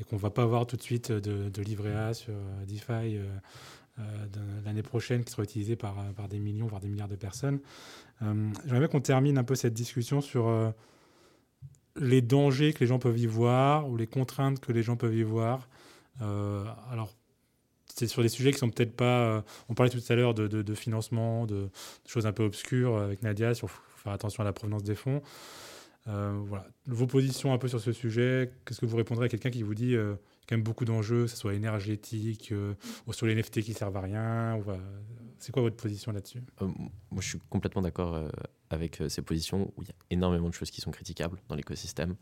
[0.00, 3.16] et qu'on va pas avoir tout de suite de, de livret A sur euh, DeFi
[3.16, 3.24] euh,
[3.98, 4.02] euh,
[4.64, 7.60] l'année prochaine qui sera utilisé par, par des millions, voire des milliards de personnes.
[8.20, 10.72] J'aimerais bien qu'on termine un peu cette discussion sur
[11.96, 15.14] les dangers que les gens peuvent y voir ou les contraintes que les gens peuvent
[15.14, 15.68] y voir.
[16.20, 17.12] alors,
[17.86, 19.44] c'est sur des sujets qui sont peut-être pas.
[19.68, 21.68] on parlait tout à l'heure de, financement, de,
[22.06, 25.22] choses un peu obscures avec Nadia, sur faire attention à la provenance des fonds.
[26.06, 26.66] Euh, voilà.
[26.86, 29.74] Vos positions un peu sur ce sujet, qu'est-ce que vous répondrez à quelqu'un qui vous
[29.74, 30.14] dit euh,
[30.46, 32.74] quand même beaucoup d'enjeux, que ce soit énergétique, euh,
[33.06, 34.60] ou sur les NFT qui servent à rien
[35.38, 36.42] C'est quoi votre position là-dessus?
[36.60, 38.28] Moi, je suis complètement d'accord
[38.74, 42.16] avec ces positions où il y a énormément de choses qui sont critiquables dans l'écosystème,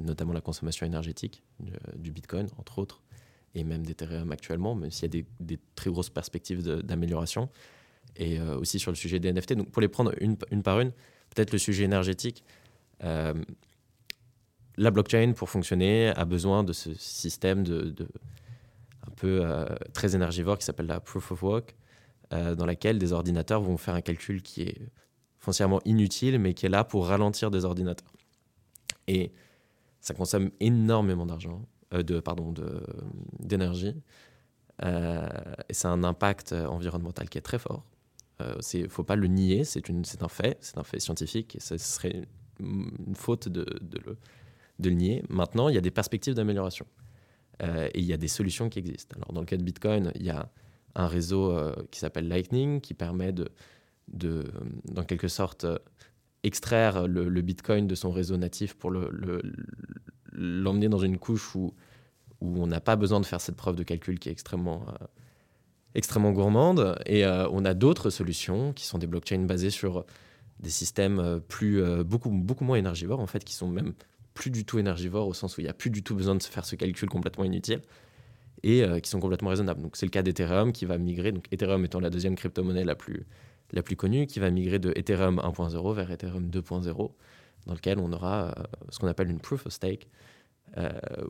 [0.00, 1.42] notamment la consommation énergétique
[1.94, 3.02] du Bitcoin, entre autres,
[3.54, 7.48] et même d'Ethereum actuellement, même s'il y a des, très grosses perspectives d'amélioration.
[8.16, 9.52] Et aussi sur le sujet des NFT.
[9.54, 10.92] Donc, pour les prendre une, par une,
[11.34, 12.44] peut-être le sujet énergétique.
[13.04, 13.34] Euh,
[14.76, 17.94] la blockchain, pour fonctionner, a besoin de ce système de,
[19.06, 21.76] un peu euh, très énergivore qui s'appelle la proof of work,
[22.32, 24.78] euh, dans laquelle des ordinateurs vont faire un calcul qui est
[25.46, 28.12] foncièrement inutile, mais qui est là pour ralentir des ordinateurs.
[29.06, 29.30] Et
[30.00, 32.52] ça consomme énormément d'argent, de pardon,
[33.38, 33.94] d'énergie,
[34.82, 37.84] et c'est un impact environnemental qui est très fort.
[38.40, 39.88] Il ne faut pas le nier, c'est
[40.20, 42.26] un fait, c'est un fait scientifique, et ce serait
[42.58, 44.16] une faute de, de, le,
[44.80, 45.22] de, le, nier.
[45.28, 46.86] Maintenant, il y a des perspectives d'amélioration.
[47.62, 49.16] Euh, et il y a des solutions qui existent.
[49.16, 50.50] Alors, dans le cas de Bitcoin, il y a
[50.94, 53.48] un réseau euh, qui s'appelle Lightning qui permet de,
[54.08, 54.44] de
[54.84, 55.66] dans quelque sorte,
[56.42, 59.42] extraire le, Bitcoin de son réseau natif pour l'emmener
[60.32, 61.74] le, dans une couche où,
[62.40, 65.06] où on n'a pas besoin de faire cette preuve de calcul qui est extrêmement, euh,
[65.94, 66.98] extrêmement gourmande.
[67.06, 70.04] Et on a d'autres solutions qui sont des blockchains basées sur
[70.60, 73.92] des systèmes euh, plus, euh, beaucoup, beaucoup moins énergivores, en fait, qui sont même
[74.34, 76.42] plus du tout énergivores au sens où il n'y a plus du tout besoin de
[76.42, 77.80] se faire ce calcul complètement inutile
[78.62, 79.82] et euh, qui sont complètement raisonnables.
[79.82, 82.94] Donc c'est le cas d'Ethereum qui va migrer, donc Ethereum étant la deuxième crypto-monnaie la
[82.94, 83.26] plus,
[83.72, 87.10] la plus connue, qui va migrer de Ethereum 1.0 vers Ethereum 2.0,
[87.66, 88.54] dans lequel on aura
[88.90, 90.08] ce qu'on appelle une proof of stake,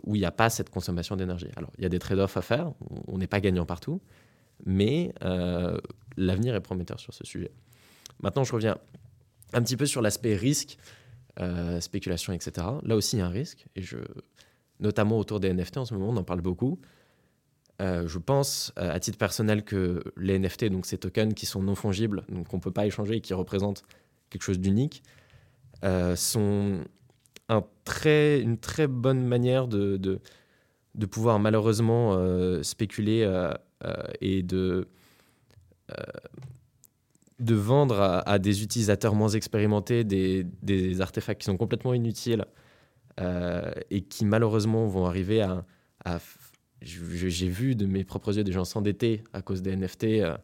[0.03, 1.49] où il n'y a pas cette consommation d'énergie.
[1.57, 2.72] Alors il y a des trade-offs à faire,
[3.07, 4.03] on n'est pas gagnant partout,
[4.64, 5.14] mais
[6.16, 7.53] l'avenir est prometteur sur ce sujet.
[8.20, 8.77] Maintenant je reviens
[9.53, 10.79] un petit peu sur l'aspect risque,
[11.40, 12.66] euh, spéculation, etc.
[12.83, 13.99] Là aussi, il y a un risque, et je,
[14.81, 16.81] notamment autour des NFT en ce moment, on en parle beaucoup.
[17.83, 21.62] Euh, je pense, euh, à titre personnel, que les NFT, donc ces tokens qui sont
[21.62, 23.83] non fongibles, donc qu'on ne peut pas échanger et qui représentent
[24.31, 25.03] quelque chose d'unique,
[26.17, 26.81] sont
[27.49, 30.21] un très, une très bonne manière de,
[31.11, 32.19] pouvoir malheureusement
[32.62, 33.31] spéculer
[34.21, 34.89] et de
[37.41, 42.47] vendre à, des utilisateurs moins expérimentés des, artefacts qui sont complètement inutiles
[43.21, 45.65] euh, et qui malheureusement vont arriver à...
[46.83, 50.37] J'ai vu de mes propres yeux des gens s'endetter à cause des NFT euh,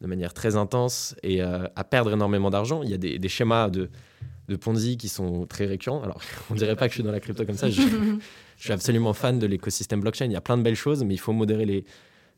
[0.00, 2.82] de manière très intense et euh, à perdre énormément d'argent.
[2.82, 3.88] Il y a des, schémas de,
[4.48, 6.02] de, Ponzi qui sont très récurrents.
[6.02, 7.70] Alors, on dirait pas que je suis dans la crypto comme ça.
[7.70, 7.80] Je,
[8.56, 10.26] suis absolument fan de l'écosystème blockchain.
[10.26, 11.84] Il y a plein de belles choses, mais il faut modérer les...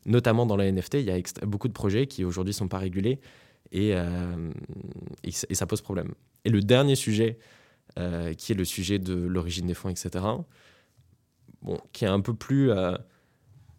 [0.05, 3.19] Notamment dans la NFT, il y a beaucoup de projets qui aujourd'hui sont pas régulés
[3.75, 4.51] euh,
[5.23, 6.13] et, et, ça pose problème.
[6.43, 7.37] Et le dernier sujet,
[8.37, 10.25] qui est le sujet de l'origine des fonds, etc.,
[11.61, 12.71] bon, qui est un peu plus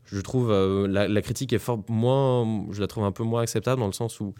[0.05, 3.87] je trouve la, critique est fort moins je la trouve un peu moins acceptable dans
[3.87, 4.35] le sens où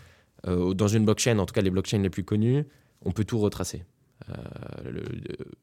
[0.45, 2.67] dans une blockchain en tout cas les blockchains les plus connues
[3.05, 3.85] on peut tout retracer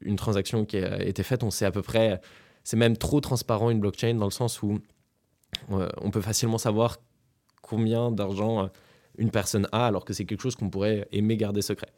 [0.02, 2.22] une transaction qui a été faite on sait à peu près
[2.64, 4.80] c'est même trop transparent une blockchain dans le sens où
[5.70, 6.98] on peut facilement savoir
[7.62, 8.70] combien d'argent
[9.20, 11.90] une personne a, alors que c'est quelque chose qu'on pourrait aimer garder secret.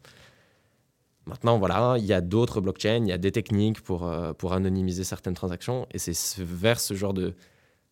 [1.27, 4.53] Maintenant, voilà, il y a d'autres blockchains, il y a des techniques pour, euh, pour
[4.53, 7.31] anonymiser certaines transactions, et c'est vers ce genre de, euh,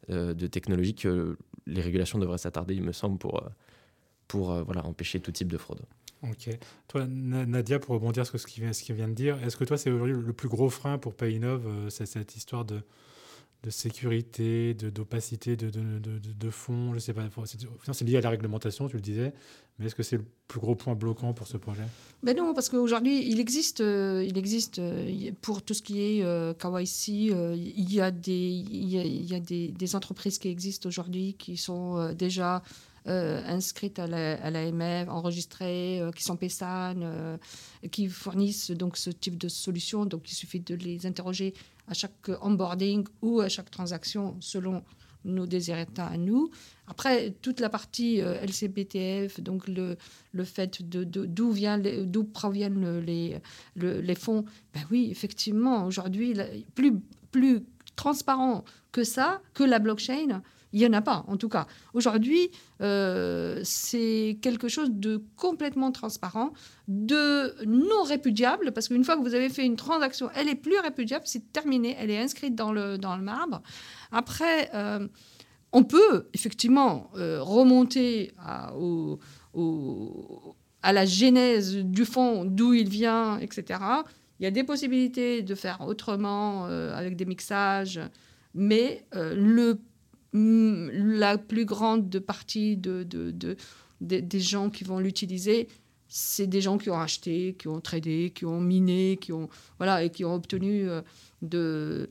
[0.08, 3.50] de technologie que les régulations devraient s'attarder, il me semble, pour, euh,
[4.28, 5.82] pour voilà, empêcher tout type de fraude.
[6.24, 6.50] Ok.
[6.88, 9.78] Toi, Nadia, pour rebondir sur ce qu'il vient, ce vient de dire, est-ce que toi,
[9.78, 12.82] c'est aujourd'hui le plus gros frein pour Paynov, cette histoire de,
[13.64, 16.50] de sécurité, d'opacité de, de, de, de,
[16.94, 17.28] je sais pas.
[17.46, 19.34] C'est lié à la réglementation, tu le disais,
[19.78, 21.84] mais est-ce que c'est le plus gros point bloquant pour ce projet?
[22.24, 26.24] Ben non, parce qu'aujourd'hui, il existe, euh, il existe euh, pour tout ce qui est
[26.24, 28.90] euh, KYC, il y a, des, il
[29.26, 32.62] y a, des, des, entreprises qui existent aujourd'hui qui sont déjà
[33.06, 37.40] inscrites à l'AMF, la, enregistrées, qui sont PESAN,
[37.92, 40.06] qui fournissent donc ce type de solution.
[40.06, 41.54] Donc il suffit de les interroger
[41.90, 44.84] à chaque onboarding ou à chaque transaction selon
[45.26, 46.50] nos désirata à nous.
[46.88, 49.98] Après, toute la partie euh, LCBTF, donc le,
[50.32, 51.26] le fait de, d'où,
[52.06, 53.38] d'où proviennent les,
[53.76, 56.36] les fonds, ben oui, effectivement, aujourd'hui,
[56.74, 56.94] plus,
[57.32, 57.64] plus
[57.96, 61.66] transparent que ça, que la blockchain, il n'y en a pas, en tout cas.
[61.94, 62.52] Aujourd'hui,
[62.82, 66.54] euh, c'est quelque chose de complètement transparent,
[66.88, 70.80] de non répudiable, parce qu'une fois que vous avez fait une transaction, elle est plus
[70.80, 73.62] répudiable, c'est terminé, elle est inscrite dans le, dans le marbre.
[74.12, 75.08] Après, euh,
[75.72, 78.74] on peut effectivement euh, remonter à,
[80.84, 83.80] à la genèse du fond, d'où il vient, etc.
[84.40, 88.00] Il y a des possibilités de faire autrement avec des mixages,
[88.54, 89.80] mais le
[90.34, 93.58] la plus grande partie de, de,
[94.02, 95.68] des gens qui vont l'utiliser,
[96.10, 100.04] c'est des gens qui ont acheté, qui ont tradé, qui ont miné, qui ont, voilà,
[100.04, 101.02] et qui ont obtenu euh,
[101.44, 102.10] de,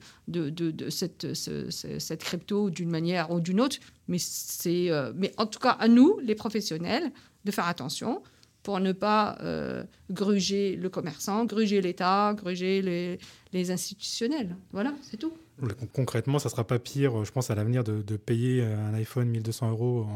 [0.89, 3.77] cette, cette crypto d'une manière ou d'une autre.
[4.07, 7.11] Mais, c'est, euh, mais en tout cas, à nous, les professionnels,
[7.45, 8.23] de faire attention
[8.63, 13.19] pour ne pas euh, gruger le commerçant, gruger l'État, gruger
[13.53, 14.57] les institutionnels.
[14.73, 15.33] Voilà, c'est tout.
[15.93, 20.07] Concrètement, ça sera pas pire, je pense, à l'avenir de, payer un iPhone 1200 euros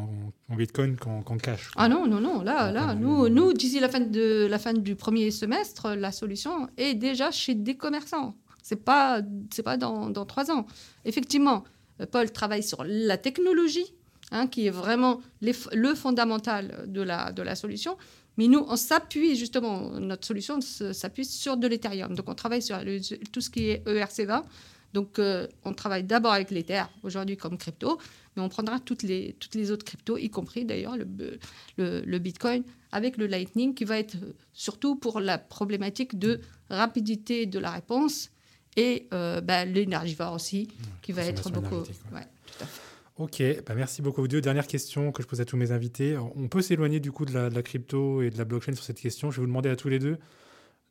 [0.49, 1.71] en, Bitcoin qu'en cash.
[1.77, 2.43] Ah non, non, non.
[2.43, 6.69] Là, là nous, nous d'ici la fin, de, la fin du premier semestre, la solution
[6.77, 8.37] est déjà chez des commerçants.
[8.63, 9.21] Ce n'est pas,
[9.65, 10.67] pas dans, trois ans.
[11.05, 11.65] Effectivement,
[12.13, 13.95] Paul travaille sur la technologie,
[14.31, 17.97] hein, qui est vraiment le fondamental de la, de la solution.
[18.39, 22.15] Mais nous, on s'appuie justement, notre solution s'appuie sur de l'Ethereum.
[22.15, 22.79] Donc, on travaille sur
[23.31, 24.43] tout ce qui est ERC20
[24.93, 27.99] donc, euh, on travaille d'abord avec l'Ether, aujourd'hui comme crypto,
[28.37, 31.39] mais on prendra toutes les, toutes les autres cryptos, y compris d'ailleurs le,
[31.79, 34.17] le, Bitcoin, avec le Lightning, qui va être
[34.53, 38.31] surtout pour la problématique de rapidité de la réponse
[38.77, 40.69] et euh, bah, l'énergivore aussi,
[41.01, 41.85] qui va être beaucoup.
[43.19, 44.27] Ok, bah merci beaucoup.
[44.27, 46.17] Deux dernières questions que je pose à tous mes invités.
[46.17, 48.85] On peut s'éloigner du coup de la, de la, crypto et de la blockchain sur
[48.85, 49.31] cette question.
[49.31, 50.19] Je vais vous demander à tous les deux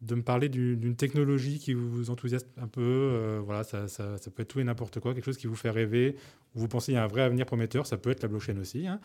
[0.01, 2.81] de me parler d'une technologie qui vous enthousiasme un peu.
[2.81, 5.69] Euh, voilà, ça, ça, peut être tout et n'importe quoi, quelque chose qui vous fait
[5.69, 6.15] rêver,
[6.55, 7.85] où vous pensez qu'il y a un vrai avenir prometteur.
[7.85, 8.87] Ça peut être la blockchain aussi.
[8.87, 8.99] Hein.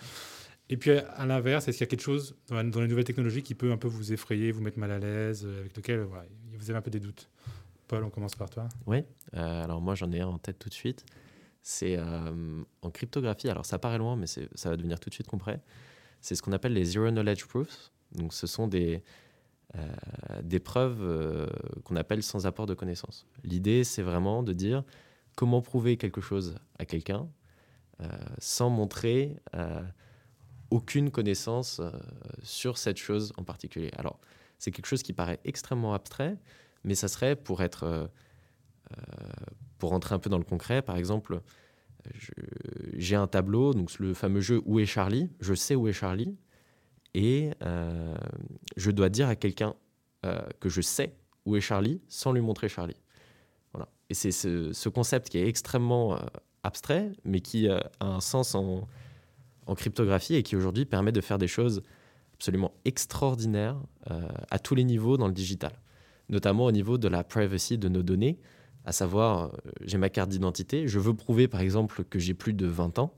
[0.69, 3.55] Et puis à l'inverse, est-ce qu'il y a quelque chose dans, les nouvelles technologies qui
[3.55, 6.79] peut un peu vous effrayer, vous mettre mal à l'aise, euh, avec lequel vous avez
[6.79, 7.29] un peu des doutes?
[7.89, 8.69] Paul, on commence par toi.
[8.87, 9.05] Oui,
[9.35, 11.05] euh, alors moi j'en ai un en tête tout de suite.
[11.63, 15.61] C'est en cryptographie, alors ça paraît loin, mais ça va devenir tout de suite concret.
[16.21, 17.91] C'est ce qu'on appelle les Zero Knowledge Proofs.
[18.13, 19.03] Donc ce sont des,
[20.43, 21.47] des preuves euh,
[21.85, 23.27] qu'on appelle sans apport de connaissances.
[23.45, 24.85] L'idée, c'est vraiment de dire
[25.37, 27.29] comment prouver quelque chose à quelqu'un
[28.01, 29.37] euh, sans montrer
[30.71, 31.81] aucune connaissance
[32.43, 33.91] sur cette chose en particulier.
[33.97, 34.19] Alors,
[34.59, 36.37] c'est quelque chose qui paraît extrêmement abstrait,
[36.85, 38.11] mais ça serait pour être,
[39.79, 41.41] pour rentrer un peu dans le concret, par exemple,
[42.95, 45.31] j'ai un tableau, donc le fameux jeu Où est Charlie?
[45.41, 46.37] Je sais où est Charlie,
[47.17, 48.15] et euh,
[48.77, 49.75] je dois dire à quelqu'un
[50.27, 53.01] euh, que je sais où est Charlie sans lui montrer Charlie.
[53.73, 53.89] Voilà.
[54.11, 56.19] Et c'est ce, concept qui est extrêmement euh,
[56.63, 58.87] abstrait, mais qui a un sens en,
[59.67, 61.83] en cryptographie et qui aujourd'hui permet de faire des choses
[62.35, 63.79] absolument extraordinaires
[64.51, 65.73] à tous les niveaux dans le digital,
[66.29, 68.39] notamment au niveau de la privacy de nos données,
[68.85, 72.67] à savoir j'ai ma carte d'identité, je veux prouver par exemple que j'ai plus de
[72.67, 73.15] 20 ans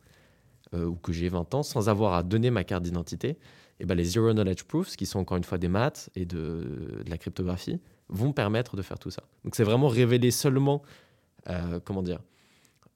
[0.73, 3.39] ou que j'ai 20 ans sans avoir à donner ma carte d'identité
[3.81, 7.03] et ben les Zero Knowledge Proofs, qui sont encore une fois des maths et de,
[7.07, 9.23] la cryptographie, vont permettre de faire tout ça.
[9.45, 10.83] Donc c'est vraiment révéler seulement,
[11.49, 12.21] euh, comment dire,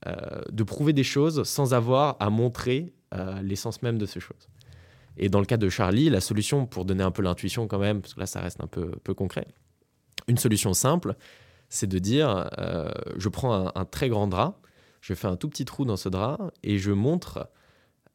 [0.06, 4.48] euh, de prouver des choses sans avoir à montrer euh, l'essence même de ces choses.
[5.16, 8.00] Et dans le cas de Charlie, la solution, pour donner un peu l'intuition quand même,
[8.00, 9.46] parce que là ça reste un peu, peu concret,
[10.26, 11.14] une solution simple,
[11.68, 12.50] c'est de dire,
[13.16, 14.60] je prends un, très grand drap,
[15.00, 17.48] je fais un tout petit trou dans ce drap et je montre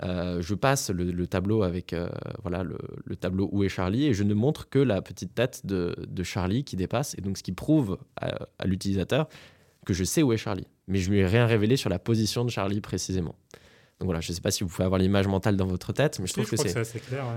[0.04, 2.08] euh, je passe le, tableau avec euh,
[2.44, 5.96] voilà le, tableau où est Charlie et je ne montre que la petite tête de,
[6.24, 9.28] Charlie qui dépasse et donc ce qui prouve à, l'utilisateur
[9.86, 10.68] que je sais où est Charlie.
[10.88, 13.36] Mais je lui ai rien révélé sur la position de Charlie précisément.
[14.00, 16.20] Donc voilà je ne sais pas si vous pouvez avoir l'image mentale dans votre tête
[16.20, 16.58] mais je trouve que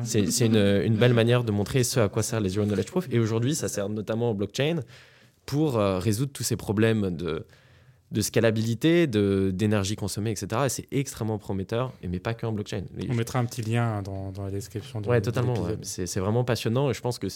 [0.05, 3.09] c'est une, une, belle manière de montrer ce à quoi servent les Zero Knowledge Proof.
[3.11, 4.81] Et aujourd'hui ça sert notamment au blockchain
[5.47, 7.47] pour euh, résoudre tous ces problèmes de
[8.11, 10.63] de scalabilité, d'énergie consommée, etc.
[10.67, 12.85] Et c'est extrêmement prometteur, et mais pas qu'en blockchain.
[13.09, 15.01] On mettra un petit lien dans, dans la description.
[15.01, 15.55] De, ouais, totalement.
[15.83, 17.29] C'est vraiment passionnant, et je pense que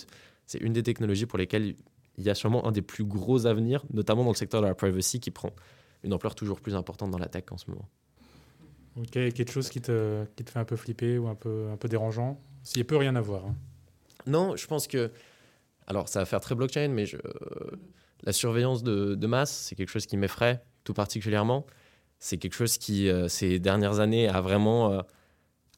[0.47, 1.75] c'est une des technologies pour lesquelles
[2.17, 4.75] il y a sûrement un des plus gros avenirs, notamment dans le secteur de la
[4.75, 5.51] privacy, qui prend
[6.03, 7.89] une ampleur toujours plus importante dans la tech en ce moment.
[8.97, 11.77] Ok, quelque chose qui te, qui te fait un peu flipper ou un peu, un
[11.77, 12.41] peu dérangeant?
[12.63, 13.47] S'il peut rien avoir.
[13.47, 13.55] Hein.
[14.27, 15.11] Non, je pense que.
[15.87, 17.17] Alors, ça va faire très blockchain, mais je
[18.25, 21.67] la surveillance de, masse, c'est quelque chose qui m'effraie tout particulièrement.
[22.19, 25.03] c'est quelque chose qui, ces dernières années, a vraiment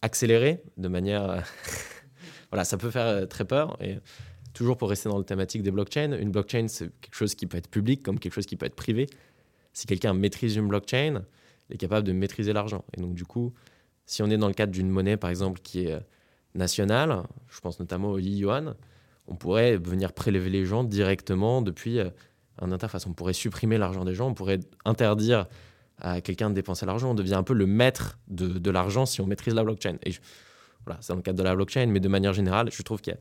[0.02, 1.44] accéléré de manière...
[2.50, 3.76] voilà, ça peut faire très peur.
[3.80, 3.98] Et
[4.56, 7.58] toujours pour rester dans la thématique des blockchains, une blockchain, c'est quelque chose qui peut
[7.58, 9.06] être public comme quelque chose qui peut être privé.
[9.72, 11.24] Si quelqu'un maîtrise une blockchain,
[11.68, 12.84] il est capable de maîtriser l'argent.
[12.96, 13.52] Et donc, du coup,
[14.06, 15.98] si on est dans le cadre d'une monnaie, par exemple, qui est
[16.54, 18.76] nationale, je pense notamment au yuan,
[19.26, 22.08] on pourrait venir prélever les gens directement depuis euh,
[22.58, 23.06] un interface.
[23.06, 25.46] On pourrait supprimer l'argent des gens, on pourrait interdire
[25.98, 27.10] à quelqu'un de dépenser l'argent.
[27.10, 29.96] On devient un peu le maître de, l'argent si on maîtrise la blockchain.
[30.04, 30.12] Et
[30.84, 33.16] voilà, c'est dans le cadre de la blockchain, mais de manière générale, je trouve qu'il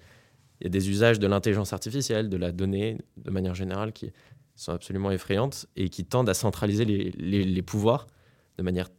[0.62, 4.12] y, a des usages de l'intelligence artificielle, de la donnée, de manière générale, qui
[4.56, 8.08] sont absolument effrayantes et qui tendent à centraliser les pouvoirs
[8.58, 8.90] de manière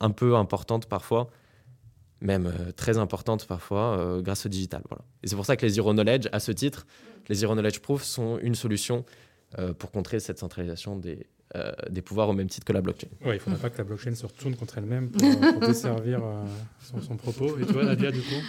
[0.00, 1.30] un peu importante parfois
[2.22, 4.82] même euh, très importante parfois euh, grâce au digital.
[5.22, 6.86] Et c'est pour ça que les Zero Knowledge, à ce titre,
[7.28, 9.04] les Zero Knowledge Proof sont une solution
[9.78, 11.26] pour contrer cette centralisation des,
[11.90, 13.08] des pouvoirs au même titre que la blockchain.
[13.22, 16.22] Oui, il ne faudrait pas que la blockchain se retourne contre elle-même pour, desservir
[16.82, 17.58] son, propos.
[17.58, 18.42] Et toi, Nadia, du coup?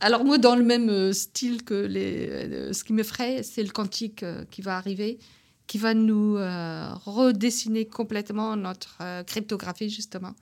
[0.00, 4.24] Alors moi, dans le même style que les, ce qui me ferait, c'est le quantique
[4.50, 5.18] qui va arriver,
[5.66, 10.34] qui va nous redessiner complètement notre cryptographie, justement,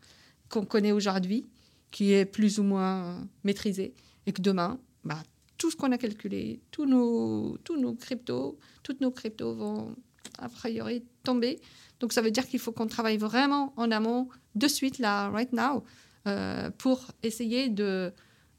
[0.49, 1.47] qu'on connaît aujourd'hui
[1.95, 3.95] qui est plus ou moins maîtrisé
[4.27, 5.23] et que demain, bah,
[5.65, 9.97] tout ce qu'on a calculé, tous nos, tous nos cryptos, toutes nos cryptos vont
[10.37, 11.59] a priori tomber.
[12.01, 15.51] Donc ça veut dire qu'il faut qu'on travaille vraiment en amont de suite, là, right
[15.55, 15.83] now,
[16.27, 18.13] euh, pour essayer de,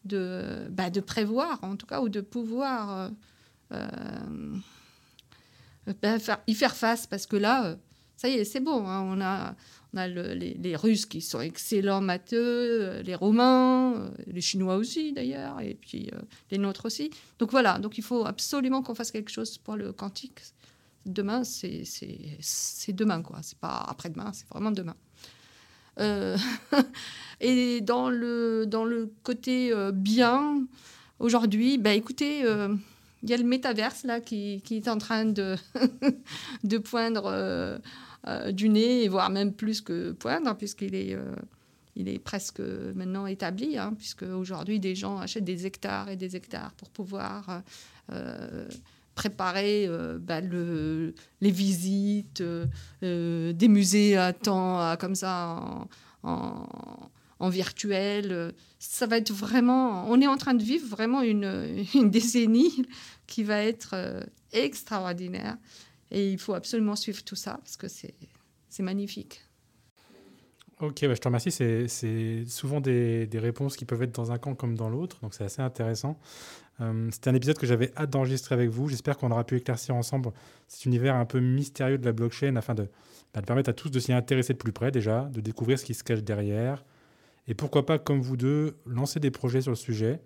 [0.04, 3.12] de, bah, de prévoir, en tout cas, ou de pouvoir
[3.72, 4.58] euh, euh,
[6.02, 7.78] bah, faire, y faire face, parce que là,
[8.18, 9.56] ça y est, c'est bon, hein, on a
[9.96, 15.14] on a les, Russes qui sont excellents matheux, euh, les Romains, euh, les Chinois aussi
[15.14, 16.20] d'ailleurs, et puis euh,
[16.52, 17.12] les nôtres aussi.
[17.40, 20.42] Donc voilà, donc il faut absolument qu'on fasse quelque chose pour le quantique.
[21.06, 21.84] Demain, c'est
[22.90, 23.40] demain, quoi.
[23.44, 24.96] C'est pas après-demain, c'est vraiment demain.
[27.40, 30.66] et dans le, dans le côté bien,
[31.20, 35.56] aujourd'hui, bah, écoutez, il y a le métaverse là qui, qui, est en train de,
[36.64, 37.80] de poindre
[38.28, 41.36] euh, du nez, voire même plus que poindre, puisqu'il est, euh,
[41.96, 46.36] il est presque maintenant établi, hein, puisque aujourd'hui des gens achètent des hectares et des
[46.36, 47.62] hectares pour pouvoir
[48.12, 48.68] euh,
[49.14, 49.88] préparer
[50.20, 52.44] bah, le, les visites
[53.02, 55.88] des musées à temps, comme ça,
[56.24, 57.08] en,
[57.40, 58.54] en, virtuel.
[58.80, 60.10] Ça va être vraiment.
[60.10, 62.86] On est en train de vivre vraiment une, une décennie
[63.28, 63.96] qui va être
[64.52, 65.58] extraordinaire.
[66.16, 68.14] Et il faut absolument suivre tout ça parce que c'est
[68.80, 69.42] magnifique.
[70.80, 71.52] Ok, bah, je te remercie.
[71.52, 75.44] C'est souvent des, réponses qui peuvent être dans un camp comme dans l'autre, donc c'est
[75.44, 76.18] assez intéressant.
[76.80, 78.88] Euh, C'était un épisode que j'avais hâte d'enregistrer avec vous.
[78.88, 80.32] J'espère qu'on aura pu éclaircir ensemble
[80.70, 82.88] cet univers un peu mystérieux de la blockchain afin de,
[83.34, 85.84] bah, de permettre à tous de s'y intéresser de plus près déjà, de découvrir ce
[85.84, 86.86] qui se cache derrière.
[87.48, 90.22] Et pourquoi pas, comme vous deux, lancer des projets sur le sujet.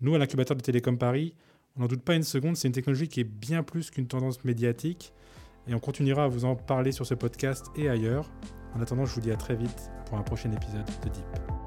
[0.00, 1.34] Nous, à l'incubateur de Télécom Paris,
[1.76, 4.44] on n'en doute pas une seconde, c'est une technologie qui est bien plus qu'une tendance
[4.44, 5.12] médiatique.
[5.68, 8.30] Et on continuera à vous en parler sur ce podcast et ailleurs.
[8.74, 11.65] En attendant, je vous dis à très vite pour un prochain épisode de Deep.